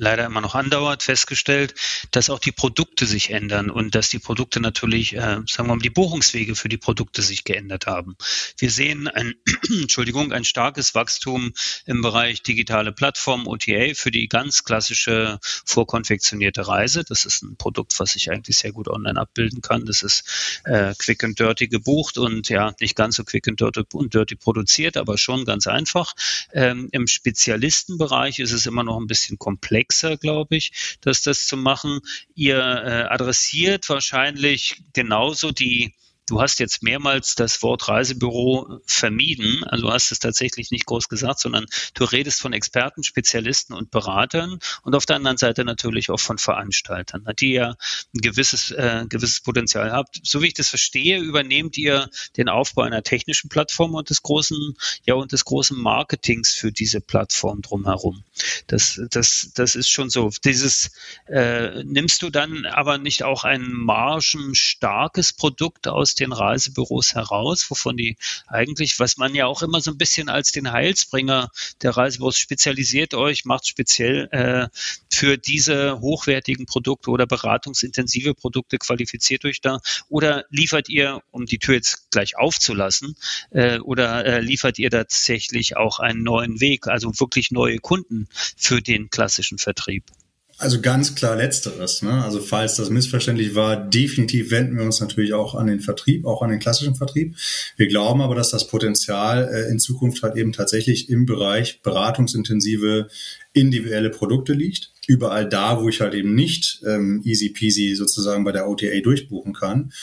leider 0.00 0.24
immer 0.24 0.40
noch 0.40 0.54
andauert, 0.54 1.02
festgestellt, 1.02 1.74
dass 2.10 2.30
auch 2.30 2.38
die 2.38 2.52
Produkte 2.52 3.04
sich 3.04 3.30
ändern 3.30 3.70
und 3.70 3.94
dass 3.94 4.08
die 4.08 4.18
Produkte 4.18 4.58
natürlich, 4.58 5.14
äh, 5.14 5.40
sagen 5.46 5.68
wir 5.68 5.76
mal, 5.76 5.78
die 5.78 5.90
Buchungswege 5.90 6.56
für 6.56 6.70
die 6.70 6.78
Produkte 6.78 7.20
sich 7.20 7.44
geändert 7.44 7.86
haben. 7.86 8.16
Wir 8.58 8.70
sehen 8.70 9.08
ein, 9.08 9.34
Entschuldigung, 9.68 10.32
ein 10.32 10.44
starkes 10.44 10.94
Wachstum 10.94 11.52
im 11.84 12.00
Bereich 12.00 12.42
digitale 12.42 12.92
Plattform 12.92 13.46
OTA 13.46 13.92
für 13.94 14.10
die 14.10 14.26
ganz 14.28 14.64
klassische 14.64 15.38
vorkonfektionierte 15.66 16.66
Reise. 16.66 17.04
Das 17.04 17.26
ist 17.26 17.42
ein 17.42 17.56
Produkt, 17.56 17.98
was 18.00 18.12
sich 18.12 18.30
eigentlich 18.30 18.56
sehr 18.56 18.72
gut 18.72 18.88
online 18.88 19.20
abbilden 19.20 19.60
kann. 19.60 19.84
Das 19.84 20.02
ist 20.02 20.60
äh, 20.64 20.94
quick 20.98 21.22
and 21.24 21.38
dirty 21.38 21.68
gebucht 21.68 22.16
und 22.16 22.48
ja, 22.48 22.74
nicht 22.80 22.96
ganz 22.96 23.16
so 23.16 23.24
quick 23.24 23.46
and 23.48 23.60
dirty, 23.60 23.82
und 23.92 24.14
dirty 24.14 24.34
produziert, 24.34 24.96
aber 24.96 25.18
schon 25.18 25.44
ganz 25.44 25.66
einfach. 25.66 26.14
Ähm, 26.54 26.88
Im 26.92 27.06
Spezialistenbereich 27.06 28.38
ist 28.38 28.52
es 28.52 28.64
immer 28.64 28.82
noch 28.82 28.98
ein 28.98 29.06
bisschen 29.06 29.38
komplex 29.38 29.89
komplexer, 29.90 30.16
glaube 30.16 30.56
ich, 30.56 30.96
dass 31.00 31.22
das 31.22 31.46
zu 31.46 31.56
machen. 31.56 32.00
Ihr 32.34 32.58
äh, 32.58 33.12
adressiert 33.12 33.88
wahrscheinlich 33.88 34.82
genauso 34.92 35.50
die 35.50 35.94
Du 36.30 36.40
hast 36.40 36.60
jetzt 36.60 36.84
mehrmals 36.84 37.34
das 37.34 37.60
Wort 37.60 37.88
Reisebüro 37.88 38.78
vermieden. 38.86 39.64
Also 39.64 39.86
du 39.86 39.92
hast 39.92 40.12
es 40.12 40.20
tatsächlich 40.20 40.70
nicht 40.70 40.86
groß 40.86 41.08
gesagt, 41.08 41.40
sondern 41.40 41.66
du 41.94 42.04
redest 42.04 42.40
von 42.40 42.52
Experten, 42.52 43.02
Spezialisten 43.02 43.72
und 43.72 43.90
Beratern 43.90 44.60
und 44.82 44.94
auf 44.94 45.06
der 45.06 45.16
anderen 45.16 45.38
Seite 45.38 45.64
natürlich 45.64 46.08
auch 46.08 46.20
von 46.20 46.38
Veranstaltern, 46.38 47.26
die 47.40 47.54
ja 47.54 47.70
ein 48.14 48.20
gewisses, 48.20 48.70
äh, 48.70 49.06
gewisses 49.08 49.40
Potenzial 49.40 49.90
habt. 49.90 50.20
So 50.22 50.40
wie 50.40 50.46
ich 50.46 50.54
das 50.54 50.68
verstehe, 50.68 51.18
übernehmt 51.18 51.76
ihr 51.76 52.08
den 52.36 52.48
Aufbau 52.48 52.82
einer 52.82 53.02
technischen 53.02 53.48
Plattform 53.48 53.96
und 53.96 54.08
des 54.08 54.22
großen, 54.22 54.76
ja, 55.04 55.14
und 55.14 55.32
des 55.32 55.44
großen 55.44 55.76
Marketings 55.76 56.52
für 56.52 56.70
diese 56.70 57.00
Plattform 57.00 57.60
drumherum. 57.60 58.22
Das, 58.68 59.00
das, 59.10 59.50
das 59.56 59.74
ist 59.74 59.90
schon 59.90 60.10
so. 60.10 60.30
Dieses, 60.44 60.92
äh, 61.26 61.82
nimmst 61.82 62.22
du 62.22 62.30
dann 62.30 62.66
aber 62.66 62.98
nicht 62.98 63.24
auch 63.24 63.42
ein 63.42 63.72
margenstarkes 63.72 65.32
Produkt 65.32 65.88
aus 65.88 66.19
den 66.20 66.32
Reisebüros 66.32 67.14
heraus, 67.14 67.66
wovon 67.70 67.96
die 67.96 68.16
eigentlich, 68.46 68.98
was 68.98 69.16
man 69.16 69.34
ja 69.34 69.46
auch 69.46 69.62
immer 69.62 69.80
so 69.80 69.90
ein 69.90 69.98
bisschen 69.98 70.28
als 70.28 70.52
den 70.52 70.70
Heilsbringer 70.70 71.50
der 71.82 71.96
Reisebüros 71.96 72.38
spezialisiert 72.38 73.14
euch, 73.14 73.44
macht 73.44 73.66
speziell 73.66 74.28
äh, 74.32 74.68
für 75.10 75.36
diese 75.36 76.00
hochwertigen 76.00 76.66
Produkte 76.66 77.10
oder 77.10 77.26
beratungsintensive 77.26 78.34
Produkte, 78.34 78.78
qualifiziert 78.78 79.44
euch 79.44 79.60
da 79.60 79.80
oder 80.08 80.44
liefert 80.50 80.88
ihr, 80.88 81.22
um 81.30 81.46
die 81.46 81.58
Tür 81.58 81.74
jetzt 81.74 82.10
gleich 82.10 82.36
aufzulassen, 82.36 83.16
äh, 83.50 83.78
oder 83.78 84.24
äh, 84.24 84.40
liefert 84.40 84.78
ihr 84.78 84.90
tatsächlich 84.90 85.76
auch 85.76 85.98
einen 85.98 86.22
neuen 86.22 86.60
Weg, 86.60 86.86
also 86.86 87.18
wirklich 87.18 87.50
neue 87.50 87.78
Kunden 87.78 88.28
für 88.56 88.80
den 88.80 89.10
klassischen 89.10 89.58
Vertrieb? 89.58 90.04
Also 90.60 90.82
ganz 90.82 91.14
klar 91.14 91.36
letzteres. 91.36 92.02
Ne? 92.02 92.22
Also 92.22 92.38
falls 92.38 92.76
das 92.76 92.90
missverständlich 92.90 93.54
war, 93.54 93.76
definitiv 93.76 94.50
wenden 94.50 94.76
wir 94.76 94.84
uns 94.84 95.00
natürlich 95.00 95.32
auch 95.32 95.54
an 95.54 95.66
den 95.66 95.80
Vertrieb, 95.80 96.26
auch 96.26 96.42
an 96.42 96.50
den 96.50 96.58
klassischen 96.58 96.96
Vertrieb. 96.96 97.34
Wir 97.78 97.88
glauben 97.88 98.20
aber, 98.20 98.34
dass 98.34 98.50
das 98.50 98.66
Potenzial 98.66 99.48
äh, 99.50 99.70
in 99.70 99.78
Zukunft 99.78 100.22
halt 100.22 100.36
eben 100.36 100.52
tatsächlich 100.52 101.08
im 101.08 101.24
Bereich 101.24 101.80
beratungsintensive 101.80 103.08
individuelle 103.54 104.10
Produkte 104.10 104.52
liegt. 104.52 104.92
Überall 105.06 105.48
da, 105.48 105.80
wo 105.80 105.88
ich 105.88 106.02
halt 106.02 106.12
eben 106.12 106.34
nicht 106.34 106.82
ähm, 106.86 107.22
easy 107.24 107.48
peasy 107.48 107.94
sozusagen 107.94 108.44
bei 108.44 108.52
der 108.52 108.68
OTA 108.68 109.00
durchbuchen 109.02 109.54
kann. 109.54 109.94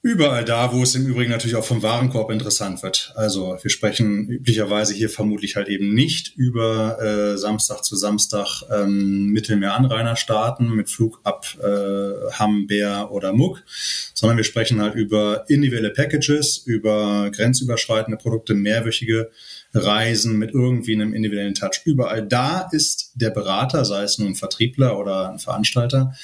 Überall 0.00 0.44
da, 0.44 0.72
wo 0.72 0.84
es 0.84 0.94
im 0.94 1.06
Übrigen 1.06 1.32
natürlich 1.32 1.56
auch 1.56 1.64
vom 1.64 1.82
Warenkorb 1.82 2.30
interessant 2.30 2.84
wird. 2.84 3.12
Also 3.16 3.58
wir 3.60 3.70
sprechen 3.70 4.28
üblicherweise 4.28 4.94
hier 4.94 5.10
vermutlich 5.10 5.56
halt 5.56 5.68
eben 5.68 5.92
nicht 5.92 6.36
über 6.36 7.02
äh, 7.02 7.36
Samstag 7.36 7.82
zu 7.84 7.96
Samstag 7.96 8.62
ähm, 8.70 9.26
Mittelmeeranrainerstaaten 9.30 10.70
mit 10.70 10.88
Flug 10.88 11.20
ab 11.24 11.46
äh, 11.60 12.30
Hamm, 12.30 12.68
Bär 12.68 13.10
oder 13.10 13.32
Muck, 13.32 13.64
sondern 14.14 14.36
wir 14.36 14.44
sprechen 14.44 14.80
halt 14.80 14.94
über 14.94 15.44
individuelle 15.48 15.90
Packages, 15.90 16.58
über 16.58 17.32
grenzüberschreitende 17.32 18.18
Produkte, 18.18 18.54
mehrwöchige 18.54 19.32
Reisen 19.84 20.38
mit 20.38 20.52
irgendwie 20.52 20.94
einem 20.94 21.14
individuellen 21.14 21.54
Touch. 21.54 21.82
Überall 21.84 22.26
da 22.26 22.68
ist 22.72 23.12
der 23.14 23.30
Berater, 23.30 23.84
sei 23.84 24.02
es 24.02 24.18
nun 24.18 24.28
ein 24.28 24.34
Vertriebler 24.34 24.98
oder 24.98 25.30
ein 25.30 25.38
Veranstalter, 25.38 26.14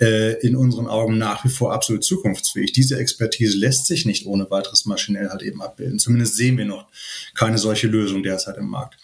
äh, 0.00 0.34
in 0.40 0.56
unseren 0.56 0.86
Augen 0.86 1.18
nach 1.18 1.44
wie 1.44 1.48
vor 1.48 1.72
absolut 1.72 2.04
zukunftsfähig. 2.04 2.72
Diese 2.72 2.98
Expertise 2.98 3.56
lässt 3.56 3.86
sich 3.86 4.06
nicht 4.06 4.26
ohne 4.26 4.50
weiteres 4.50 4.86
maschinell 4.86 5.30
halt 5.30 5.42
eben 5.42 5.62
abbilden. 5.62 5.98
Zumindest 5.98 6.36
sehen 6.36 6.58
wir 6.58 6.64
noch 6.64 6.86
keine 7.34 7.58
solche 7.58 7.86
Lösung 7.86 8.22
derzeit 8.22 8.56
im 8.56 8.66
Markt. 8.66 8.96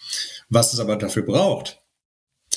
Was 0.49 0.73
es 0.73 0.79
aber 0.79 0.97
dafür 0.97 1.23
braucht, 1.23 1.79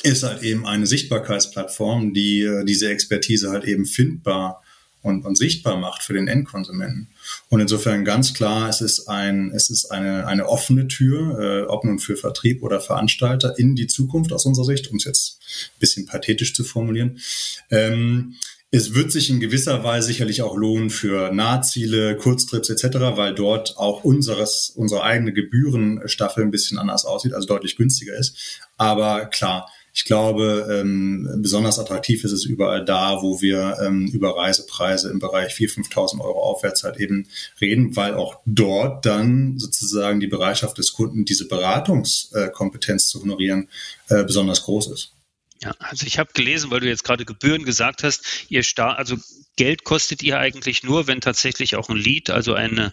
ist 0.03 0.25
halt 0.25 0.43
eben 0.43 0.67
eine 0.67 0.87
Sichtbarkeitsplattform, 0.87 2.13
die 2.13 2.43
äh, 2.43 2.65
diese 2.65 2.89
Expertise 2.89 3.51
halt 3.51 3.65
eben 3.65 3.87
findbar 3.87 4.64
und, 5.05 5.27
und 5.27 5.37
sichtbar 5.37 5.77
macht 5.77 6.03
für 6.03 6.15
den 6.15 6.29
Endkonsumenten. 6.29 7.09
Und 7.51 7.61
insofern 7.61 8.07
ganz 8.07 8.33
klar, 8.33 8.71
es 8.71 8.81
ist 8.81 9.07
ein, 9.07 9.53
es 9.55 9.69
ist 9.69 9.91
eine, 9.93 10.27
eine 10.27 10.49
offene 10.49 10.89
Tür, 10.89 11.39
äh, 11.39 11.63
ob 11.67 11.85
nun 11.85 11.99
für 11.99 12.17
Vertrieb 12.17 12.63
oder 12.63 12.81
Veranstalter 12.81 13.59
in 13.59 13.77
die 13.77 13.87
Zukunft 13.87 14.33
aus 14.33 14.47
unserer 14.47 14.65
Sicht, 14.65 14.91
um 14.91 14.97
es 14.97 15.05
jetzt 15.05 15.39
ein 15.77 15.79
bisschen 15.79 16.07
pathetisch 16.07 16.55
zu 16.55 16.65
formulieren. 16.65 17.21
Ähm, 17.71 18.37
es 18.71 18.95
wird 18.95 19.13
sich 19.13 19.29
in 19.29 19.41
gewisser 19.41 19.85
Weise 19.85 20.07
sicherlich 20.07 20.41
auch 20.41 20.57
lohnen 20.57 20.89
für 20.89 21.31
Nahziele, 21.33 22.17
Kurztrips 22.17 22.71
etc., 22.71 22.97
weil 23.15 23.35
dort 23.35 23.77
auch 23.77 24.05
unseres, 24.05 24.73
unsere 24.75 25.03
eigene 25.03 25.35
Gebührenstaffel 25.35 26.43
ein 26.43 26.51
bisschen 26.51 26.79
anders 26.79 27.05
aussieht, 27.05 27.35
also 27.35 27.47
deutlich 27.47 27.77
günstiger 27.77 28.17
ist. 28.17 28.63
Aber 28.79 29.27
klar, 29.27 29.71
ich 29.97 30.05
glaube, 30.05 30.67
ähm, 30.69 31.29
besonders 31.37 31.79
attraktiv 31.79 32.25
ist 32.25 32.33
es 32.33 32.45
überall 32.45 32.85
da, 32.85 33.23
wo 33.23 33.41
wir 33.41 33.79
ähm, 33.81 34.09
über 34.09 34.37
Reisepreise 34.37 35.09
im 35.09 35.21
Bereich 35.21 35.55
4.000, 35.55 35.89
5.000 35.89 36.21
Euro 36.21 36.43
aufwärts 36.43 36.83
halt 36.83 36.97
eben 36.97 37.29
reden, 37.61 37.95
weil 37.95 38.15
auch 38.15 38.41
dort 38.45 39.07
dann 39.07 39.57
sozusagen 39.57 40.19
die 40.19 40.27
Bereitschaft 40.27 40.79
des 40.79 40.95
Kunden, 40.95 41.25
diese 41.25 41.47
Beratungskompetenz 41.47 43.07
zu 43.07 43.23
honorieren, 43.23 43.69
äh, 44.09 44.25
besonders 44.25 44.65
groß 44.65 44.91
ist. 44.91 45.13
Ja, 45.63 45.73
also 45.79 46.07
ich 46.07 46.19
habe 46.19 46.31
gelesen, 46.35 46.73
weil 46.73 46.81
du 46.81 46.89
jetzt 46.89 47.05
gerade 47.05 47.25
Gebühren 47.25 47.65
gesagt 47.65 48.03
hast, 48.03 48.27
ihr 48.49 48.65
Star 48.65 48.99
also 48.99 49.17
Geld 49.57 49.85
kostet 49.85 50.23
ihr 50.23 50.39
eigentlich 50.39 50.83
nur, 50.83 51.07
wenn 51.07 51.21
tatsächlich 51.21 51.77
auch 51.77 51.89
ein 51.89 51.97
Lead, 51.97 52.31
also 52.31 52.55
eine 52.55 52.93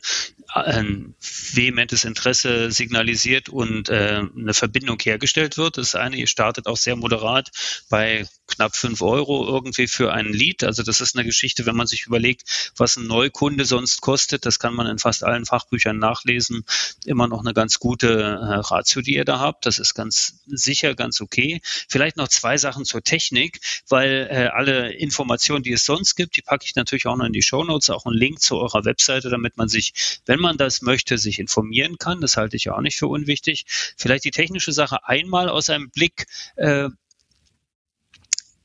ein 0.53 1.15
vehementes 1.21 2.03
Interesse 2.03 2.71
signalisiert 2.71 3.47
und 3.47 3.89
äh, 3.89 4.21
eine 4.35 4.53
Verbindung 4.53 4.99
hergestellt 4.99 5.57
wird. 5.57 5.77
Das 5.77 5.95
eine, 5.95 6.17
ihr 6.17 6.27
startet 6.27 6.67
auch 6.67 6.77
sehr 6.77 6.95
moderat 6.95 7.51
bei 7.89 8.27
knapp 8.47 8.75
fünf 8.75 9.01
Euro 9.01 9.47
irgendwie 9.47 9.87
für 9.87 10.11
ein 10.11 10.25
Lied. 10.25 10.63
Also 10.63 10.83
das 10.83 10.99
ist 10.99 11.15
eine 11.15 11.25
Geschichte, 11.25 11.65
wenn 11.65 11.75
man 11.75 11.87
sich 11.87 12.05
überlegt, 12.05 12.71
was 12.75 12.97
ein 12.97 13.07
Neukunde 13.07 13.63
sonst 13.63 14.01
kostet, 14.01 14.45
das 14.45 14.59
kann 14.59 14.73
man 14.73 14.87
in 14.87 14.99
fast 14.99 15.23
allen 15.23 15.45
Fachbüchern 15.45 15.97
nachlesen, 15.97 16.65
immer 17.05 17.27
noch 17.27 17.39
eine 17.39 17.53
ganz 17.53 17.79
gute 17.79 18.09
äh, 18.09 18.55
Ratio, 18.55 19.01
die 19.01 19.15
ihr 19.15 19.25
da 19.25 19.39
habt. 19.39 19.65
Das 19.65 19.79
ist 19.79 19.93
ganz 19.93 20.41
sicher, 20.47 20.95
ganz 20.95 21.21
okay. 21.21 21.61
Vielleicht 21.87 22.17
noch 22.17 22.27
zwei 22.27 22.57
Sachen 22.57 22.83
zur 22.83 23.03
Technik, 23.03 23.61
weil 23.87 24.27
äh, 24.29 24.47
alle 24.47 24.91
Informationen, 24.91 25.63
die 25.63 25.71
es 25.71 25.85
sonst 25.85 26.15
gibt, 26.15 26.35
die 26.35 26.43
packe 26.51 26.65
ich 26.65 26.75
natürlich 26.75 27.07
auch 27.07 27.15
noch 27.15 27.25
in 27.25 27.31
die 27.31 27.43
Show 27.43 27.63
Notes, 27.63 27.89
auch 27.89 28.05
einen 28.05 28.17
Link 28.17 28.41
zu 28.41 28.57
eurer 28.57 28.83
Webseite, 28.83 29.29
damit 29.29 29.55
man 29.55 29.69
sich, 29.69 29.93
wenn 30.25 30.41
man 30.41 30.57
das 30.57 30.81
möchte, 30.81 31.17
sich 31.17 31.39
informieren 31.39 31.97
kann. 31.97 32.19
Das 32.19 32.35
halte 32.35 32.57
ich 32.57 32.69
auch 32.69 32.81
nicht 32.81 32.97
für 32.97 33.07
unwichtig. 33.07 33.63
Vielleicht 33.95 34.25
die 34.25 34.31
technische 34.31 34.73
Sache 34.73 35.07
einmal 35.07 35.47
aus 35.47 35.69
einem 35.69 35.89
Blick. 35.91 36.25
Äh, 36.57 36.89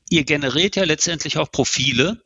ihr 0.09 0.25
generiert 0.25 0.75
ja 0.75 0.83
letztendlich 0.83 1.37
auch 1.37 1.49
Profile, 1.49 2.21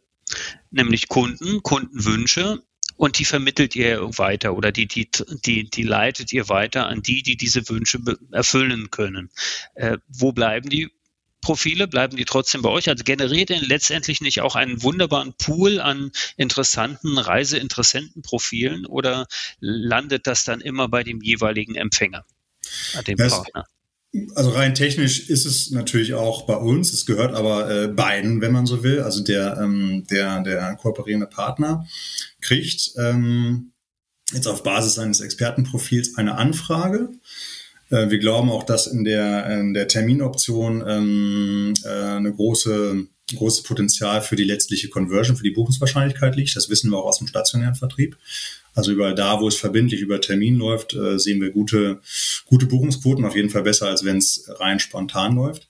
nämlich 0.72 1.10
Kunden, 1.10 1.62
Kundenwünsche 1.62 2.64
und 2.96 3.20
die 3.20 3.26
vermittelt 3.26 3.76
ihr 3.76 4.02
weiter 4.18 4.56
oder 4.56 4.72
die, 4.72 4.88
die, 4.88 5.12
die, 5.46 5.70
die 5.70 5.84
leitet 5.84 6.34
ihr 6.34 6.50
weiter 6.50 6.88
an 6.88 7.04
die, 7.04 7.22
die 7.22 7.38
diese 7.38 7.70
Wünsche 7.70 8.00
erfüllen 8.32 8.90
können. 8.90 9.30
Äh, 9.76 10.00
wo 10.08 10.32
bleiben 10.32 10.72
die 10.72 10.90
Profile, 11.42 11.88
bleiben 11.88 12.16
die 12.16 12.26
trotzdem 12.26 12.62
bei 12.62 12.70
euch? 12.70 12.88
Also 12.88 13.04
generiert 13.04 13.50
ihr 13.50 13.62
letztendlich 13.62 14.22
nicht 14.22 14.42
auch 14.42 14.56
einen 14.56 14.84
wunderbaren 14.84 15.34
Pool 15.34 15.80
an 15.80 16.12
interessanten 16.38 17.18
Reiseinteressentenprofilen 17.18 18.86
oder 18.86 19.28
landet 19.60 20.28
das 20.28 20.44
dann 20.44 20.62
immer 20.62 20.88
bei 20.88 21.04
dem 21.04 21.22
jeweiligen 21.22 21.76
Empfänger, 21.76 22.26
dem 23.08 23.18
das, 23.18 23.34
Partner? 23.34 23.66
Also 24.36 24.50
rein 24.52 24.76
technisch 24.76 25.30
ist 25.30 25.46
es 25.46 25.72
natürlich 25.72 26.14
auch 26.14 26.46
bei 26.46 26.56
uns. 26.56 26.92
Es 26.92 27.06
gehört 27.06 27.34
aber 27.34 27.70
äh, 27.70 27.88
beiden, 27.88 28.42
wenn 28.42 28.52
man 28.52 28.66
so 28.66 28.84
will. 28.84 29.02
Also 29.02 29.24
der, 29.24 29.58
ähm, 29.62 30.06
der, 30.10 30.42
der 30.42 30.76
kooperierende 30.76 31.28
Partner 31.28 31.88
kriegt 32.42 32.92
ähm, 32.98 33.72
jetzt 34.34 34.48
auf 34.48 34.64
Basis 34.64 34.96
seines 34.96 35.22
Expertenprofils 35.22 36.18
eine 36.18 36.36
Anfrage 36.36 37.10
wir 37.92 38.20
glauben 38.20 38.50
auch, 38.50 38.64
dass 38.64 38.88
in 38.88 39.04
der, 39.04 39.60
in 39.60 39.74
der 39.74 39.88
Terminoption 39.88 40.84
ähm, 40.88 41.74
äh, 41.84 41.90
eine 41.90 42.34
große 42.34 43.08
großes 43.36 43.64
Potenzial 43.64 44.22
für 44.22 44.36
die 44.36 44.44
letztliche 44.44 44.90
Conversion, 44.90 45.38
für 45.38 45.44
die 45.44 45.52
Buchungswahrscheinlichkeit 45.52 46.36
liegt. 46.36 46.56
Das 46.56 46.70
wissen 46.70 46.92
wir 46.92 46.98
auch 46.98 47.06
aus 47.06 47.20
dem 47.20 47.28
stationären 47.28 47.76
Vertrieb. 47.76 48.18
Also 48.74 48.92
überall 48.92 49.16
da, 49.16 49.40
wo 49.42 49.48
es 49.48 49.56
verbindlich 49.56 50.02
über 50.02 50.22
Termin 50.22 50.56
läuft, 50.56 50.94
äh, 50.94 51.18
sehen 51.20 51.42
wir 51.42 51.52
gute, 51.52 52.02
gute 52.46 52.66
Buchungsquoten, 52.66 53.26
auf 53.26 53.36
jeden 53.36 53.50
Fall 53.50 53.64
besser, 53.64 53.88
als 53.88 54.06
wenn 54.06 54.18
es 54.18 54.50
rein 54.60 54.80
spontan 54.80 55.36
läuft. 55.36 55.68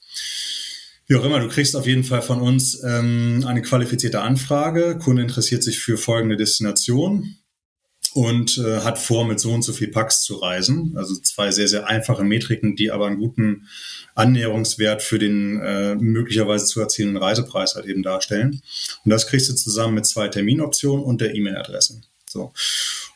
Wie 1.08 1.16
auch 1.16 1.26
immer, 1.26 1.40
du 1.40 1.50
kriegst 1.50 1.76
auf 1.76 1.88
jeden 1.88 2.04
Fall 2.04 2.22
von 2.22 2.42
uns 2.42 2.82
ähm, 2.84 3.44
eine 3.46 3.62
qualifizierte 3.62 4.22
Anfrage. 4.22 4.98
Kunde 4.98 5.24
interessiert 5.24 5.64
sich 5.64 5.80
für 5.80 5.98
folgende 5.98 6.38
Destination 6.38 7.38
und 8.14 8.58
äh, 8.58 8.80
hat 8.80 9.00
vor, 9.00 9.26
mit 9.26 9.40
so 9.40 9.52
und 9.52 9.62
so 9.62 9.74
viel 9.74 9.88
Packs 9.88 10.22
zu 10.22 10.36
reisen. 10.36 10.94
Also 10.96 11.16
zwei 11.16 11.52
sehr, 11.52 11.68
sehr 11.68 11.88
einfache 11.88 12.24
Metriken, 12.24 12.76
die 12.76 12.92
aber 12.92 13.08
einen 13.08 13.20
guten 13.20 13.68
Annäherungswert 14.16 15.02
für 15.02 15.20
den 15.20 15.62
äh, 15.62 15.96
möglicherweise 15.96 16.66
zu 16.66 16.82
erzielenden 16.82 17.22
Reisepreis 17.22 17.76
halt 17.76 17.86
eben 17.86 18.04
darstellen. 18.04 18.62
Und 19.06 19.12
das 19.12 19.28
kriegst 19.28 19.50
du 19.50 19.56
zusammen 19.56 19.96
mit 19.96 20.06
zwei 20.06 20.28
Terminoptionen 20.28 21.06
und 21.06 21.22
der 21.22 21.36
E-Mail-Adresse. 21.36 22.02
So. 22.28 22.52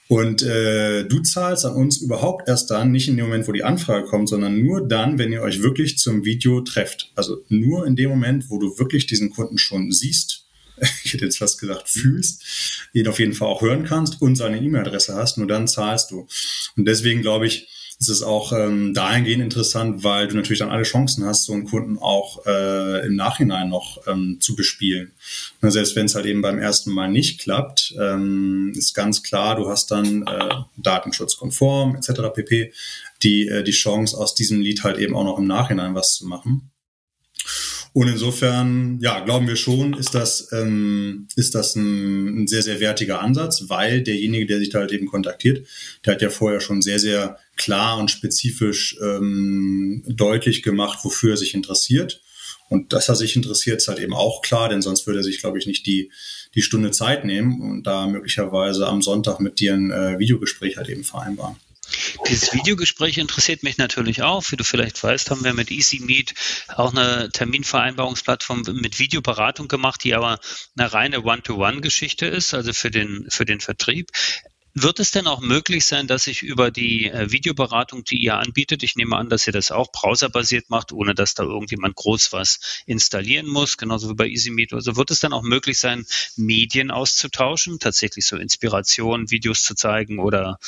Und 0.07 0.43
äh, 0.43 1.03
du 1.05 1.19
zahlst 1.21 1.65
an 1.65 1.73
uns 1.73 1.97
überhaupt 1.97 2.47
erst 2.47 2.69
dann, 2.69 2.91
nicht 2.91 3.07
in 3.07 3.17
dem 3.17 3.25
Moment, 3.25 3.47
wo 3.47 3.51
die 3.51 3.63
Anfrage 3.63 4.05
kommt, 4.05 4.29
sondern 4.29 4.61
nur 4.61 4.87
dann, 4.87 5.17
wenn 5.17 5.31
ihr 5.31 5.41
euch 5.41 5.61
wirklich 5.61 5.97
zum 5.97 6.23
Video 6.23 6.61
trefft. 6.61 7.11
Also 7.15 7.43
nur 7.49 7.87
in 7.87 7.95
dem 7.95 8.11
Moment, 8.11 8.49
wo 8.49 8.59
du 8.59 8.77
wirklich 8.77 9.07
diesen 9.07 9.31
Kunden 9.31 9.57
schon 9.57 9.91
siehst 9.91 10.44
ich 11.03 11.13
hätte 11.13 11.25
jetzt 11.25 11.37
fast 11.37 11.59
gesagt, 11.59 11.89
fühlst, 11.89 12.43
ihn 12.93 13.07
auf 13.07 13.19
jeden 13.19 13.33
Fall 13.33 13.47
auch 13.47 13.61
hören 13.61 13.85
kannst 13.85 14.21
und 14.21 14.35
seine 14.35 14.61
E-Mail-Adresse 14.61 15.15
hast, 15.15 15.37
nur 15.37 15.47
dann 15.47 15.67
zahlst 15.67 16.11
du. 16.11 16.27
Und 16.75 16.85
deswegen 16.85 17.21
glaube 17.21 17.47
ich, 17.47 17.67
ist 17.99 18.09
es 18.09 18.23
auch 18.23 18.51
ähm, 18.51 18.93
dahingehend 18.93 19.41
interessant, 19.41 20.03
weil 20.03 20.27
du 20.27 20.35
natürlich 20.35 20.59
dann 20.59 20.69
alle 20.69 20.83
Chancen 20.83 21.25
hast, 21.25 21.45
so 21.45 21.53
einen 21.53 21.65
Kunden 21.65 21.97
auch 21.97 22.45
äh, 22.45 23.05
im 23.05 23.15
Nachhinein 23.15 23.69
noch 23.69 24.05
ähm, 24.07 24.37
zu 24.41 24.55
bespielen. 24.55 25.13
Na, 25.61 25.71
selbst 25.71 25.95
wenn 25.95 26.05
es 26.05 26.15
halt 26.15 26.25
eben 26.25 26.41
beim 26.41 26.59
ersten 26.59 26.91
Mal 26.91 27.09
nicht 27.09 27.39
klappt, 27.39 27.95
ähm, 27.99 28.73
ist 28.75 28.93
ganz 28.93 29.23
klar, 29.23 29.55
du 29.55 29.69
hast 29.69 29.91
dann 29.91 30.23
äh, 30.23 30.55
datenschutzkonform 30.77 31.95
etc. 31.95 32.33
pp. 32.33 32.73
die 33.23 33.47
äh, 33.47 33.63
die 33.63 33.71
Chance 33.71 34.17
aus 34.17 34.35
diesem 34.35 34.59
Lied 34.59 34.83
halt 34.83 34.97
eben 34.97 35.15
auch 35.15 35.23
noch 35.23 35.39
im 35.39 35.47
Nachhinein 35.47 35.95
was 35.95 36.15
zu 36.15 36.25
machen. 36.25 36.71
Und 37.95 38.09
insofern, 38.09 38.99
ja, 38.99 39.21
glauben 39.21 39.47
wir 39.47 39.55
schon, 39.55 39.93
ist 39.93 40.13
das, 40.13 40.49
ähm, 40.51 41.29
ist 41.37 41.55
das 41.55 41.77
ein, 41.77 42.41
ein 42.41 42.47
sehr, 42.47 42.61
sehr 42.61 42.81
wertiger 42.81 43.21
Ansatz, 43.21 43.69
weil 43.69 44.01
derjenige, 44.01 44.45
der 44.45 44.59
sich 44.59 44.67
da 44.67 44.79
halt 44.79 44.91
eben 44.91 45.07
kontaktiert, 45.07 45.65
der 46.03 46.15
hat 46.15 46.21
ja 46.21 46.29
vorher 46.29 46.59
schon 46.59 46.81
sehr, 46.81 46.99
sehr 46.99 47.39
klar 47.55 47.97
und 47.97 48.11
spezifisch 48.11 48.97
ähm, 49.01 50.03
deutlich 50.07 50.61
gemacht, 50.61 50.99
wofür 51.03 51.35
er 51.35 51.37
sich 51.37 51.53
interessiert. 51.53 52.19
Und 52.67 52.91
dass 52.91 53.07
er 53.07 53.15
sich 53.15 53.37
interessiert, 53.37 53.77
ist 53.77 53.87
halt 53.87 53.99
eben 53.99 54.13
auch 54.13 54.41
klar, 54.41 54.67
denn 54.67 54.81
sonst 54.81 55.07
würde 55.07 55.21
er 55.21 55.23
sich, 55.23 55.39
glaube 55.39 55.57
ich, 55.57 55.65
nicht 55.65 55.85
die, 55.85 56.11
die 56.53 56.63
Stunde 56.63 56.91
Zeit 56.91 57.23
nehmen 57.23 57.61
und 57.61 57.83
da 57.83 58.07
möglicherweise 58.07 58.87
am 58.87 59.01
Sonntag 59.01 59.39
mit 59.39 59.61
dir 59.61 59.73
ein 59.73 59.91
äh, 59.91 60.19
Videogespräch 60.19 60.75
halt 60.75 60.89
eben 60.89 61.05
vereinbaren. 61.05 61.55
Dieses 62.27 62.53
Videogespräch 62.53 63.17
interessiert 63.17 63.63
mich 63.63 63.77
natürlich 63.77 64.23
auch. 64.23 64.43
Wie 64.49 64.55
du 64.55 64.63
vielleicht 64.63 65.03
weißt, 65.03 65.29
haben 65.29 65.43
wir 65.43 65.53
mit 65.53 65.71
EasyMeet 65.71 66.33
auch 66.75 66.93
eine 66.93 67.29
Terminvereinbarungsplattform 67.31 68.63
mit 68.73 68.99
Videoberatung 68.99 69.67
gemacht, 69.67 70.03
die 70.03 70.15
aber 70.15 70.39
eine 70.77 70.91
reine 70.91 71.23
One-to-One-Geschichte 71.23 72.25
ist, 72.25 72.53
also 72.53 72.73
für 72.73 72.91
den, 72.91 73.27
für 73.29 73.45
den 73.45 73.59
Vertrieb. 73.59 74.11
Wird 74.77 74.99
es 74.99 75.11
denn 75.11 75.25
auch 75.25 75.39
möglich 75.39 75.85
sein, 75.85 76.05
dass 76.05 76.27
ich 76.27 76.41
über 76.41 76.69
die 76.69 77.09
äh, 77.09 77.31
Videoberatung, 77.31 78.03
die 78.03 78.17
ihr 78.17 78.35
anbietet, 78.35 78.83
ich 78.83 78.97
nehme 78.97 79.15
an, 79.15 79.29
dass 79.29 79.47
ihr 79.47 79.53
das 79.53 79.71
auch 79.71 79.89
browserbasiert 79.89 80.69
macht, 80.69 80.91
ohne 80.91 81.15
dass 81.15 81.33
da 81.33 81.43
irgendjemand 81.43 81.95
groß 81.95 82.33
was 82.33 82.59
installieren 82.85 83.47
muss, 83.47 83.77
genauso 83.77 84.09
wie 84.09 84.15
bei 84.15 84.27
EasyMeet. 84.27 84.73
Also 84.73 84.97
wird 84.97 85.11
es 85.11 85.21
dann 85.21 85.31
auch 85.31 85.43
möglich 85.43 85.79
sein, 85.79 86.05
Medien 86.35 86.91
auszutauschen, 86.91 87.79
tatsächlich 87.79 88.27
so 88.27 88.35
Inspiration, 88.35 89.31
Videos 89.31 89.63
zu 89.63 89.75
zeigen 89.75 90.19
oder, 90.19 90.59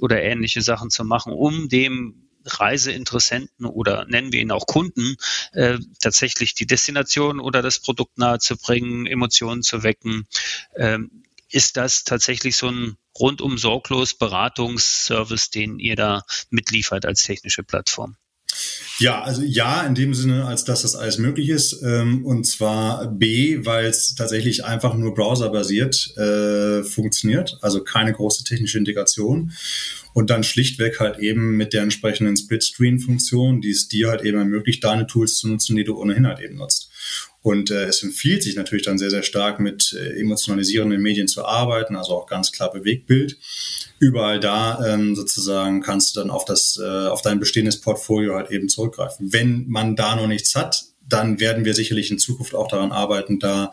oder 0.00 0.22
ähnliche 0.22 0.62
Sachen 0.62 0.90
zu 0.90 1.02
machen, 1.02 1.32
um 1.32 1.68
dem 1.68 2.28
Reiseinteressenten 2.44 3.66
oder 3.66 4.04
nennen 4.06 4.32
wir 4.32 4.40
ihn 4.40 4.52
auch 4.52 4.66
Kunden, 4.66 5.16
äh, 5.54 5.78
tatsächlich 6.00 6.54
die 6.54 6.68
Destination 6.68 7.40
oder 7.40 7.62
das 7.62 7.80
Produkt 7.80 8.16
nahezubringen, 8.16 9.06
Emotionen 9.06 9.64
zu 9.64 9.82
wecken. 9.82 10.28
Ähm, 10.76 11.24
ist 11.50 11.76
das 11.76 12.04
tatsächlich 12.04 12.56
so 12.56 12.68
ein 12.68 12.96
rundum 13.18 13.58
sorglos 13.58 14.14
Beratungsservice, 14.14 15.50
den 15.50 15.78
ihr 15.78 15.96
da 15.96 16.22
mitliefert 16.50 17.06
als 17.06 17.22
technische 17.22 17.62
Plattform? 17.62 18.16
Ja, 18.98 19.22
also 19.22 19.42
ja, 19.42 19.82
in 19.82 19.94
dem 19.94 20.14
Sinne, 20.14 20.46
als 20.46 20.64
dass 20.64 20.82
das 20.82 20.96
alles 20.96 21.18
möglich 21.18 21.50
ist. 21.50 21.82
Ähm, 21.82 22.24
und 22.24 22.44
zwar 22.44 23.06
B, 23.08 23.66
weil 23.66 23.86
es 23.86 24.14
tatsächlich 24.14 24.64
einfach 24.64 24.94
nur 24.94 25.14
browserbasiert 25.14 26.16
äh, 26.16 26.82
funktioniert, 26.82 27.58
also 27.60 27.84
keine 27.84 28.12
große 28.12 28.44
technische 28.44 28.78
Integration. 28.78 29.52
Und 30.14 30.30
dann 30.30 30.44
schlichtweg 30.44 30.98
halt 30.98 31.18
eben 31.18 31.58
mit 31.58 31.74
der 31.74 31.82
entsprechenden 31.82 32.38
Split-Screen-Funktion, 32.38 33.60
die 33.60 33.70
es 33.70 33.88
dir 33.88 34.08
halt 34.08 34.22
eben 34.22 34.38
ermöglicht, 34.38 34.82
deine 34.82 35.06
Tools 35.06 35.36
zu 35.36 35.48
nutzen, 35.48 35.76
die 35.76 35.84
du 35.84 36.00
ohnehin 36.00 36.26
halt 36.26 36.40
eben 36.40 36.56
nutzt. 36.56 36.85
Und 37.46 37.70
äh, 37.70 37.84
es 37.84 38.02
empfiehlt 38.02 38.42
sich 38.42 38.56
natürlich 38.56 38.84
dann 38.84 38.98
sehr, 38.98 39.10
sehr 39.10 39.22
stark 39.22 39.60
mit 39.60 39.92
äh, 39.96 40.20
emotionalisierenden 40.20 41.00
Medien 41.00 41.28
zu 41.28 41.44
arbeiten, 41.44 41.94
also 41.94 42.12
auch 42.14 42.26
ganz 42.26 42.50
klar 42.50 42.72
Bewegtbild. 42.72 43.38
Überall 44.00 44.40
da 44.40 44.84
ähm, 44.84 45.14
sozusagen 45.14 45.80
kannst 45.80 46.16
du 46.16 46.20
dann 46.20 46.30
auf 46.30 46.44
das, 46.44 46.76
äh, 46.82 46.84
auf 46.84 47.22
dein 47.22 47.38
bestehendes 47.38 47.80
Portfolio 47.80 48.34
halt 48.34 48.50
eben 48.50 48.68
zurückgreifen. 48.68 49.32
Wenn 49.32 49.64
man 49.68 49.94
da 49.94 50.16
noch 50.16 50.26
nichts 50.26 50.56
hat, 50.56 50.86
dann 51.08 51.38
werden 51.38 51.64
wir 51.64 51.74
sicherlich 51.74 52.10
in 52.10 52.18
Zukunft 52.18 52.52
auch 52.52 52.66
daran 52.66 52.90
arbeiten, 52.90 53.38
da 53.38 53.70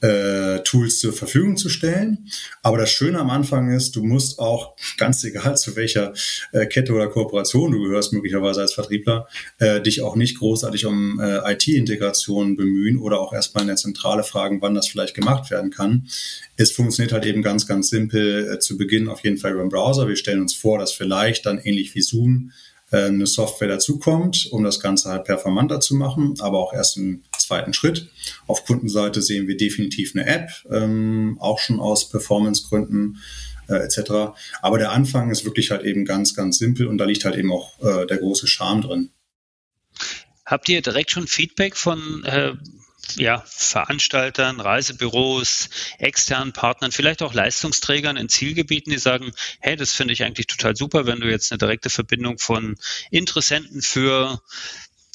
äh, 0.00 0.60
Tools 0.60 0.98
zur 0.98 1.12
Verfügung 1.12 1.56
zu 1.56 1.68
stellen. 1.68 2.28
Aber 2.62 2.78
das 2.78 2.90
Schöne 2.90 3.18
am 3.18 3.30
Anfang 3.30 3.70
ist, 3.70 3.96
du 3.96 4.02
musst 4.02 4.38
auch, 4.38 4.74
ganz 4.98 5.22
egal 5.24 5.56
zu 5.56 5.76
welcher 5.76 6.12
äh, 6.52 6.66
Kette 6.66 6.92
oder 6.92 7.08
Kooperation 7.08 7.72
du 7.72 7.82
gehörst, 7.82 8.12
möglicherweise 8.12 8.60
als 8.60 8.74
Vertriebler, 8.74 9.28
äh, 9.58 9.80
dich 9.80 10.02
auch 10.02 10.16
nicht 10.16 10.38
großartig 10.38 10.86
um 10.86 11.20
äh, 11.20 11.52
IT-Integration 11.52 12.56
bemühen 12.56 12.98
oder 12.98 13.20
auch 13.20 13.32
erstmal 13.32 13.62
in 13.62 13.68
der 13.68 13.76
Zentrale 13.76 14.24
fragen, 14.24 14.62
wann 14.62 14.74
das 14.74 14.88
vielleicht 14.88 15.14
gemacht 15.14 15.50
werden 15.50 15.70
kann. 15.70 16.06
Es 16.56 16.72
funktioniert 16.72 17.12
halt 17.12 17.26
eben 17.26 17.42
ganz, 17.42 17.66
ganz 17.66 17.88
simpel 17.90 18.54
äh, 18.54 18.58
zu 18.58 18.76
Beginn 18.76 19.08
auf 19.08 19.24
jeden 19.24 19.38
Fall 19.38 19.52
über 19.52 19.62
den 19.62 19.70
Browser. 19.70 20.08
Wir 20.08 20.16
stellen 20.16 20.40
uns 20.40 20.54
vor, 20.54 20.78
dass 20.78 20.92
vielleicht 20.92 21.46
dann 21.46 21.58
ähnlich 21.58 21.94
wie 21.94 22.02
Zoom 22.02 22.52
eine 22.90 23.26
Software 23.26 23.68
dazukommt, 23.68 24.48
um 24.50 24.64
das 24.64 24.80
Ganze 24.80 25.10
halt 25.10 25.24
performanter 25.24 25.80
zu 25.80 25.94
machen, 25.94 26.34
aber 26.40 26.58
auch 26.58 26.72
erst 26.72 26.96
im 26.96 27.22
zweiten 27.38 27.72
Schritt. 27.72 28.08
Auf 28.46 28.64
Kundenseite 28.64 29.22
sehen 29.22 29.46
wir 29.48 29.56
definitiv 29.56 30.14
eine 30.14 30.26
App, 30.26 30.50
ähm, 30.70 31.36
auch 31.40 31.58
schon 31.58 31.80
aus 31.80 32.08
Performancegründen 32.08 33.18
äh, 33.68 33.76
etc. 33.76 34.34
Aber 34.62 34.78
der 34.78 34.92
Anfang 34.92 35.30
ist 35.30 35.44
wirklich 35.44 35.70
halt 35.70 35.82
eben 35.82 36.04
ganz, 36.04 36.34
ganz 36.34 36.58
simpel 36.58 36.86
und 36.86 36.98
da 36.98 37.04
liegt 37.04 37.24
halt 37.24 37.36
eben 37.36 37.52
auch 37.52 37.78
äh, 37.80 38.06
der 38.06 38.18
große 38.18 38.46
Charme 38.46 38.82
drin. 38.82 39.10
Habt 40.44 40.68
ihr 40.68 40.82
direkt 40.82 41.12
schon 41.12 41.28
Feedback 41.28 41.76
von 41.76 42.24
äh, 42.24 42.54
ja, 43.16 43.42
Veranstaltern, 43.46 44.60
Reisebüros, 44.60 45.70
externen 45.98 46.52
Partnern, 46.52 46.92
vielleicht 46.92 47.22
auch 47.22 47.34
Leistungsträgern 47.34 48.16
in 48.16 48.28
Zielgebieten, 48.28 48.90
die 48.90 48.98
sagen, 48.98 49.32
hey, 49.60 49.76
das 49.76 49.94
finde 49.94 50.12
ich 50.12 50.24
eigentlich 50.24 50.46
total 50.46 50.76
super, 50.76 51.06
wenn 51.06 51.20
du 51.20 51.30
jetzt 51.30 51.52
eine 51.52 51.58
direkte 51.58 51.90
Verbindung 51.90 52.38
von 52.38 52.76
Interessenten 53.10 53.82
für 53.82 54.40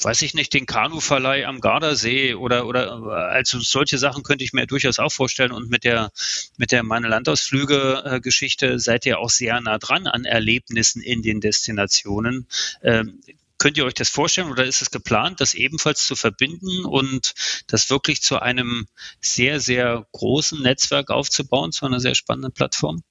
weiß 0.02 0.22
ich 0.22 0.34
nicht, 0.34 0.52
den 0.52 0.66
Kanuverleih 0.66 1.46
am 1.46 1.60
Gardasee 1.60 2.34
oder, 2.34 2.66
oder 2.66 3.02
also 3.04 3.60
solche 3.60 3.98
Sachen 3.98 4.22
könnte 4.22 4.44
ich 4.44 4.52
mir 4.52 4.66
durchaus 4.66 4.98
auch 4.98 5.12
vorstellen. 5.12 5.52
Und 5.52 5.70
mit 5.70 5.84
der, 5.84 6.12
mit 6.58 6.72
der 6.72 6.82
meine 6.82 7.08
Landausflüge-Geschichte 7.08 8.78
seid 8.78 9.06
ihr 9.06 9.18
auch 9.18 9.30
sehr 9.30 9.60
nah 9.60 9.78
dran 9.78 10.06
an 10.06 10.24
Erlebnissen 10.24 11.02
in 11.02 11.22
den 11.22 11.40
Destinationen. 11.40 12.46
Ähm, 12.82 13.20
Könnt 13.66 13.78
ihr 13.78 13.84
euch 13.84 13.94
das 13.94 14.10
vorstellen 14.10 14.48
oder 14.48 14.64
ist 14.64 14.80
es 14.80 14.92
geplant, 14.92 15.40
das 15.40 15.54
ebenfalls 15.54 16.06
zu 16.06 16.14
verbinden 16.14 16.84
und 16.84 17.34
das 17.66 17.90
wirklich 17.90 18.22
zu 18.22 18.40
einem 18.40 18.86
sehr, 19.20 19.58
sehr 19.58 20.06
großen 20.12 20.62
Netzwerk 20.62 21.10
aufzubauen, 21.10 21.72
zu 21.72 21.84
einer 21.84 21.98
sehr 21.98 22.14
spannenden 22.14 22.52
Plattform? 22.52 23.02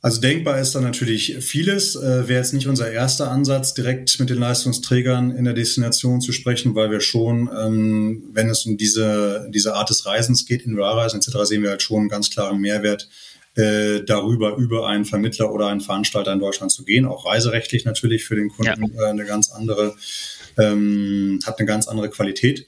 Also 0.00 0.20
denkbar 0.20 0.58
ist 0.58 0.74
da 0.74 0.80
natürlich 0.80 1.36
vieles. 1.42 1.94
Äh, 1.94 2.26
Wäre 2.26 2.40
jetzt 2.40 2.54
nicht 2.54 2.66
unser 2.66 2.90
erster 2.90 3.30
Ansatz, 3.30 3.72
direkt 3.72 4.18
mit 4.18 4.30
den 4.30 4.38
Leistungsträgern 4.38 5.30
in 5.30 5.44
der 5.44 5.54
Destination 5.54 6.20
zu 6.20 6.32
sprechen, 6.32 6.74
weil 6.74 6.90
wir 6.90 7.00
schon, 7.00 7.48
ähm, 7.56 8.24
wenn 8.32 8.50
es 8.50 8.66
um 8.66 8.78
diese, 8.78 9.48
diese 9.54 9.74
Art 9.74 9.90
des 9.90 10.06
Reisens 10.06 10.44
geht, 10.44 10.62
in 10.62 10.76
Reisen 10.76 11.20
etc., 11.20 11.36
sehen 11.44 11.62
wir 11.62 11.70
halt 11.70 11.82
schon 11.82 12.00
einen 12.00 12.08
ganz 12.08 12.30
klaren 12.30 12.58
Mehrwert 12.60 13.08
äh, 13.60 14.02
darüber, 14.04 14.56
über 14.56 14.88
einen 14.88 15.04
Vermittler 15.04 15.52
oder 15.52 15.68
einen 15.68 15.80
Veranstalter 15.80 16.32
in 16.32 16.38
Deutschland 16.38 16.72
zu 16.72 16.84
gehen. 16.84 17.04
Auch 17.04 17.26
reiserechtlich 17.26 17.84
natürlich 17.84 18.24
für 18.24 18.36
den 18.36 18.48
Kunden 18.48 18.92
ja. 18.94 19.02
äh, 19.02 19.10
eine 19.10 19.24
ganz 19.24 19.50
andere, 19.50 19.94
ähm, 20.58 21.40
hat 21.44 21.58
eine 21.58 21.66
ganz 21.66 21.86
andere 21.86 22.08
Qualität. 22.08 22.66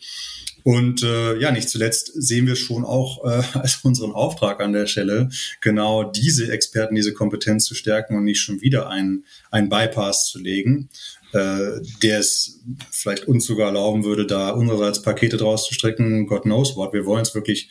Und 0.64 1.02
äh, 1.02 1.38
ja, 1.38 1.50
nicht 1.50 1.68
zuletzt 1.68 2.12
sehen 2.14 2.46
wir 2.46 2.56
schon 2.56 2.84
auch 2.84 3.24
äh, 3.24 3.42
als 3.58 3.80
unseren 3.82 4.12
Auftrag 4.12 4.60
an 4.60 4.72
der 4.72 4.86
Stelle, 4.86 5.30
genau 5.60 6.04
diese 6.04 6.52
Experten, 6.52 6.94
diese 6.94 7.14
Kompetenz 7.14 7.64
zu 7.64 7.74
stärken 7.74 8.16
und 8.16 8.24
nicht 8.24 8.40
schon 8.40 8.60
wieder 8.60 8.88
einen, 8.88 9.24
einen 9.50 9.68
Bypass 9.68 10.28
zu 10.28 10.38
legen, 10.38 10.88
äh, 11.32 11.80
der 12.02 12.18
es 12.18 12.60
vielleicht 12.90 13.26
uns 13.26 13.46
sogar 13.46 13.68
erlauben 13.68 14.04
würde, 14.04 14.26
da 14.26 14.50
unsererseits 14.50 15.02
Pakete 15.02 15.36
draus 15.36 15.66
zu 15.66 15.74
strecken. 15.74 16.26
God 16.26 16.42
knows 16.42 16.76
what. 16.76 16.92
Wir 16.92 17.06
wollen 17.06 17.22
es 17.22 17.34
wirklich 17.34 17.70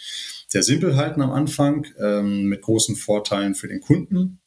sehr 0.51 0.63
simpel 0.63 0.97
halten 0.97 1.21
am 1.21 1.31
Anfang, 1.31 1.87
ähm, 1.97 2.43
mit 2.43 2.61
großen 2.61 2.97
Vorteilen 2.97 3.55
für 3.55 3.69
den 3.69 3.79
Kunden 3.79 4.41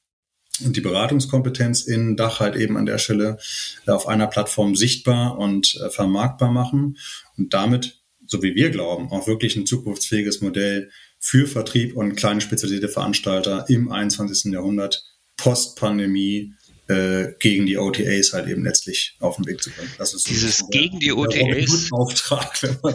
und 0.62 0.76
die 0.76 0.82
Beratungskompetenz 0.82 1.82
in 1.82 2.16
Dach 2.16 2.40
halt 2.40 2.56
eben 2.56 2.76
an 2.76 2.84
der 2.84 2.98
Stelle 2.98 3.38
äh, 3.86 3.90
auf 3.90 4.06
einer 4.06 4.26
Plattform 4.26 4.76
sichtbar 4.76 5.38
und 5.38 5.80
äh, 5.82 5.88
vermarktbar 5.88 6.52
machen 6.52 6.98
und 7.38 7.54
damit 7.54 8.04
so 8.26 8.42
wie 8.42 8.54
wir 8.54 8.70
glauben, 8.70 9.10
auch 9.10 9.26
wirklich 9.26 9.56
ein 9.56 9.66
zukunftsfähiges 9.66 10.40
Modell 10.40 10.90
für 11.18 11.46
Vertrieb 11.46 11.96
und 11.96 12.16
kleine 12.16 12.40
spezialisierte 12.40 12.88
Veranstalter 12.88 13.66
im 13.68 13.90
21. 13.90 14.52
Jahrhundert, 14.52 15.04
Post-Pandemie, 15.36 16.54
äh, 16.88 17.32
gegen 17.38 17.66
die 17.66 17.78
OTAs 17.78 18.32
halt 18.32 18.48
eben 18.48 18.64
letztlich 18.64 19.16
auf 19.20 19.36
den 19.36 19.46
Weg 19.46 19.62
zu 19.62 19.70
bringen. 19.70 19.90
Das 19.96 20.12
ist 20.12 20.28
dieses 20.28 20.58
so 20.58 20.66
gegen 20.68 21.00
die 21.00 21.12
OTAs 21.12 21.88
Auftrag. 21.92 22.58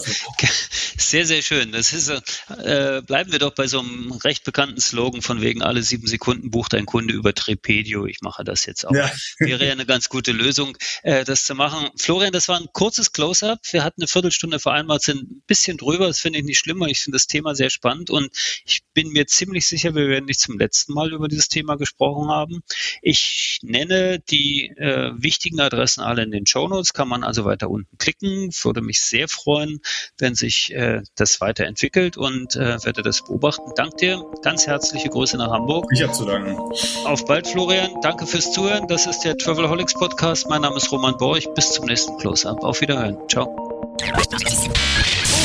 Sehr 0.97 1.25
sehr 1.25 1.41
schön. 1.41 1.71
Das 1.71 1.93
ist 1.93 2.09
äh, 2.09 3.01
bleiben 3.01 3.31
wir 3.31 3.39
doch 3.39 3.55
bei 3.55 3.67
so 3.67 3.79
einem 3.79 4.11
recht 4.11 4.43
bekannten 4.43 4.79
Slogan 4.79 5.21
von 5.21 5.41
wegen 5.41 5.63
alle 5.63 5.81
sieben 5.81 6.07
Sekunden 6.07 6.51
bucht 6.51 6.73
ein 6.75 6.85
Kunde 6.85 7.13
über 7.13 7.33
Trepedio. 7.33 8.05
Ich 8.05 8.21
mache 8.21 8.43
das 8.43 8.65
jetzt 8.65 8.85
auch. 8.85 8.93
Ja. 8.93 9.11
Wäre 9.39 9.65
ja 9.65 9.71
eine 9.71 9.85
ganz 9.85 10.09
gute 10.09 10.33
Lösung, 10.33 10.77
äh, 11.03 11.23
das 11.23 11.45
zu 11.45 11.55
machen. 11.55 11.89
Florian, 11.97 12.31
das 12.31 12.47
war 12.47 12.59
ein 12.59 12.67
kurzes 12.73 13.11
Close-up. 13.11 13.59
Wir 13.71 13.83
hatten 13.83 14.01
eine 14.01 14.07
Viertelstunde 14.07 14.59
vereinbart, 14.59 15.01
sind 15.01 15.23
ein 15.23 15.43
bisschen 15.47 15.77
drüber. 15.77 16.07
Das 16.07 16.19
finde 16.19 16.39
ich 16.39 16.45
nicht 16.45 16.59
schlimmer. 16.59 16.87
Ich 16.87 16.99
finde 16.99 17.15
das 17.15 17.27
Thema 17.27 17.55
sehr 17.55 17.69
spannend 17.69 18.09
und 18.09 18.29
ich 18.65 18.81
bin 18.93 19.09
mir 19.09 19.25
ziemlich 19.25 19.67
sicher, 19.67 19.95
wir 19.95 20.09
werden 20.09 20.25
nicht 20.25 20.41
zum 20.41 20.59
letzten 20.59 20.93
Mal 20.93 21.13
über 21.13 21.27
dieses 21.27 21.47
Thema 21.47 21.75
gesprochen 21.75 22.29
haben. 22.29 22.61
Ich 23.01 23.59
nenne 23.61 23.78
nenne 23.79 24.19
die 24.19 24.67
äh, 24.77 25.11
wichtigen 25.15 25.59
Adressen 25.59 26.01
alle 26.01 26.23
in 26.23 26.31
den 26.31 26.45
Show 26.45 26.67
Notes, 26.67 26.93
kann 26.93 27.07
man 27.07 27.23
also 27.23 27.45
weiter 27.45 27.69
unten 27.69 27.97
klicken. 27.97 28.49
Würde 28.61 28.81
mich 28.81 29.01
sehr 29.01 29.27
freuen, 29.27 29.79
wenn 30.17 30.35
sich 30.35 30.73
äh, 30.73 31.01
das 31.15 31.41
weiterentwickelt 31.41 32.17
und 32.17 32.55
äh, 32.55 32.83
werde 32.83 33.01
das 33.01 33.23
beobachten. 33.23 33.71
Dank 33.75 33.97
dir, 33.97 34.23
ganz 34.41 34.67
herzliche 34.67 35.09
Grüße 35.09 35.37
nach 35.37 35.51
Hamburg. 35.51 35.85
Ich 35.93 36.03
habe 36.03 36.13
zu 36.13 36.25
danken. 36.25 36.57
Auf 37.05 37.25
bald, 37.25 37.47
Florian. 37.47 37.89
Danke 38.01 38.25
fürs 38.25 38.51
Zuhören. 38.51 38.87
Das 38.87 39.05
ist 39.05 39.21
der 39.21 39.37
Travelholics 39.37 39.93
Podcast. 39.93 40.47
Mein 40.49 40.61
Name 40.61 40.77
ist 40.77 40.91
Roman 40.91 41.17
Borch. 41.17 41.47
Bis 41.55 41.71
zum 41.71 41.85
nächsten 41.85 42.17
Close-Up. 42.17 42.63
Auf 42.63 42.81
Wiederhören. 42.81 43.17
Ciao. 43.29 43.47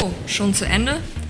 Oh, 0.03 0.11
schon 0.27 0.55
zu 0.55 0.67
Ende? 0.67 1.01